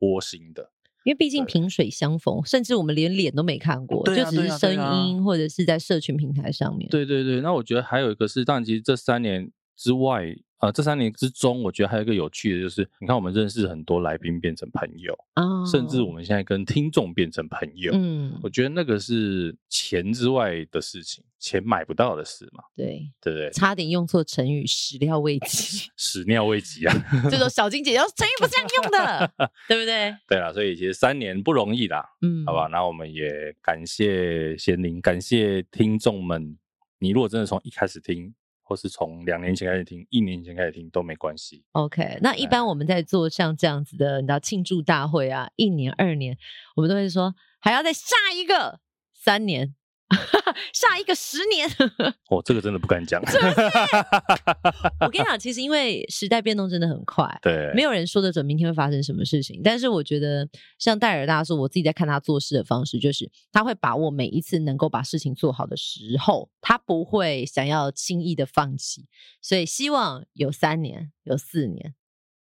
[0.00, 0.72] 窝心的。
[1.04, 4.74] 因为毕竟萍水相逢，甚至我们连脸都没看过，啊、就只是声
[5.06, 6.90] 音或者是在社群平台上面。
[6.90, 10.36] 对对对，那我觉得还有一个是，当然其实这三年之外。
[10.60, 15.66] 呃，这三年之中，我觉得还有一个有趣的，就是你看，我们认识很多来宾变成朋友，oh.
[15.66, 17.90] 甚至我们现在跟听众变成朋友。
[17.94, 22.62] 嗯，我觉得那个是钱之外的事情，钱买不到的事嘛。
[22.76, 23.50] 对，对不对？
[23.52, 25.88] 差点用错成语，始料未及。
[25.96, 26.94] 始料未及啊！
[27.30, 29.32] 这种小金姐要成语不这样用的，
[29.66, 30.14] 对不对？
[30.28, 32.04] 对啊，所以其实三年不容易啦。
[32.20, 36.58] 嗯，好吧，那我们也感谢贤玲，感谢听众们。
[36.98, 38.34] 你如果真的从一开始听。
[38.70, 41.64] 或是从两年前开始听，一年前开始听都没关系。
[41.72, 46.38] OK，那一般我们在做像这样子的，你知道庆祝大会啊，一年、二年，
[46.76, 48.78] 我们都会说还要再下一个
[49.12, 49.74] 三年。
[50.74, 51.68] 下一个十年，
[52.30, 53.22] 哦，这个真的不敢讲。
[55.00, 59.60] 我跟你讲，其实因为时代变动真的很快，对，没有人说得准明天会发生什么事情。
[59.62, 60.48] 但是我觉得，
[60.78, 69.06] 像戴尔大叔，我自己在看他做事的方式，就是他会把握每一次能够把事情做好的时候，他不会想要轻易的放弃。
[69.40, 71.94] 所以希望有三年，有四年，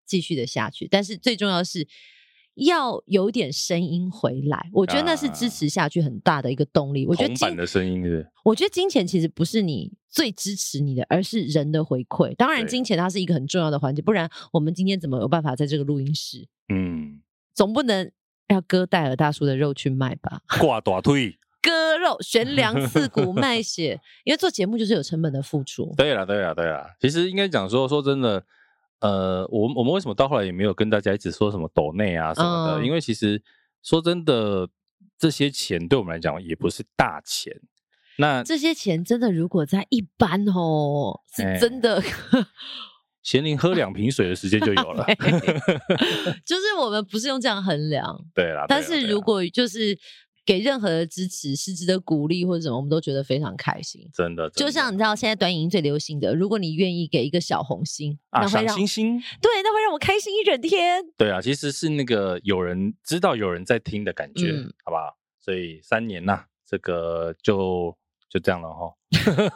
[0.06, 0.86] 继续的下去。
[0.86, 1.88] 但是最重要的是。
[2.54, 7.04] 要有点声音回来，我觉得那是支持下去很大的一个动力。
[7.04, 12.34] 啊、我觉得金的声音是，我觉得金钱其实不是你最支持你的，而是人的回馈。
[12.36, 16.46] 当然，金钱它是一个很重要的环节，不然我们今天怎么有办法在这个录音室？
[16.68, 17.20] 嗯，
[17.52, 18.10] 总不能
[18.48, 20.42] 要割戴尔大叔的肉去卖吧？
[20.60, 25.92] 挂大腿，割肉悬梁 刺骨卖血，因为做节目就是有成本的付出。
[25.96, 28.44] 对了，对了，对了，其实应该讲说，说真的。
[29.04, 32.78] 呃，我我们为什么到后来也没有跟大家一直说什么抖内啊什么的？
[32.80, 33.42] 嗯、因为其实
[33.82, 34.66] 说真的，
[35.18, 37.52] 这些钱对我们来讲也不是大钱。
[38.16, 42.02] 那这些钱真的，如果在一般哦，是真的，
[43.22, 45.04] 贤玲喝两瓶水的时间就有了。
[46.46, 48.64] 就是我们不是用这样衡量，对啦。
[48.66, 49.98] 但是如果就是。
[50.44, 54.08] 给任何的支持是值得鼓励或者什么，我们都觉得非常开心。
[54.12, 61.02] 真的，就像你知道，现在短影音最流行的，如果你愿意给一个小红心，啊，那会让星星，对，那会让我开心一整天。
[61.16, 65.16] 对啊，其实是那个有人知道有人在听的感觉，嗯、好不好？
[65.40, 67.96] 所以三年呐、啊，这个就
[68.28, 68.94] 就这样了哈。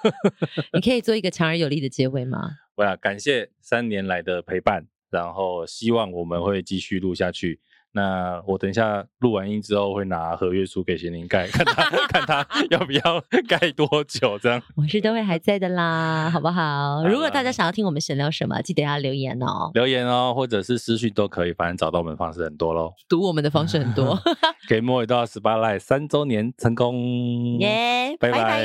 [0.72, 2.51] 你可以做一个强而有力的结尾吗？
[2.76, 7.61] 我要感谢三年来的陪伴，然后希望我们会继续录下去。
[7.93, 13.01] 那我等一下录完音之后，会拿合约书给贤玲盖，看他 看他要不要
[13.49, 14.62] 盖多久这样。
[14.76, 17.03] 我是都会还在的啦，好不好？
[17.09, 22.93] 如果大家想要听我们闲聊什么，记得要留言哦，留言哦，或者是私讯都可以，反正找到我们的方式很多喽。
[23.09, 24.18] 读我们的方式很多，
[24.68, 28.16] 给幕后一道 Spotlight 三周年成功，耶！
[28.20, 28.62] 拜拜。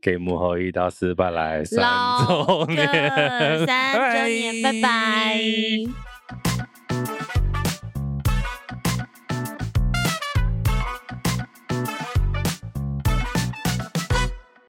[0.00, 6.11] 给幕后一道 Spotlight 三周年，三周年，拜拜。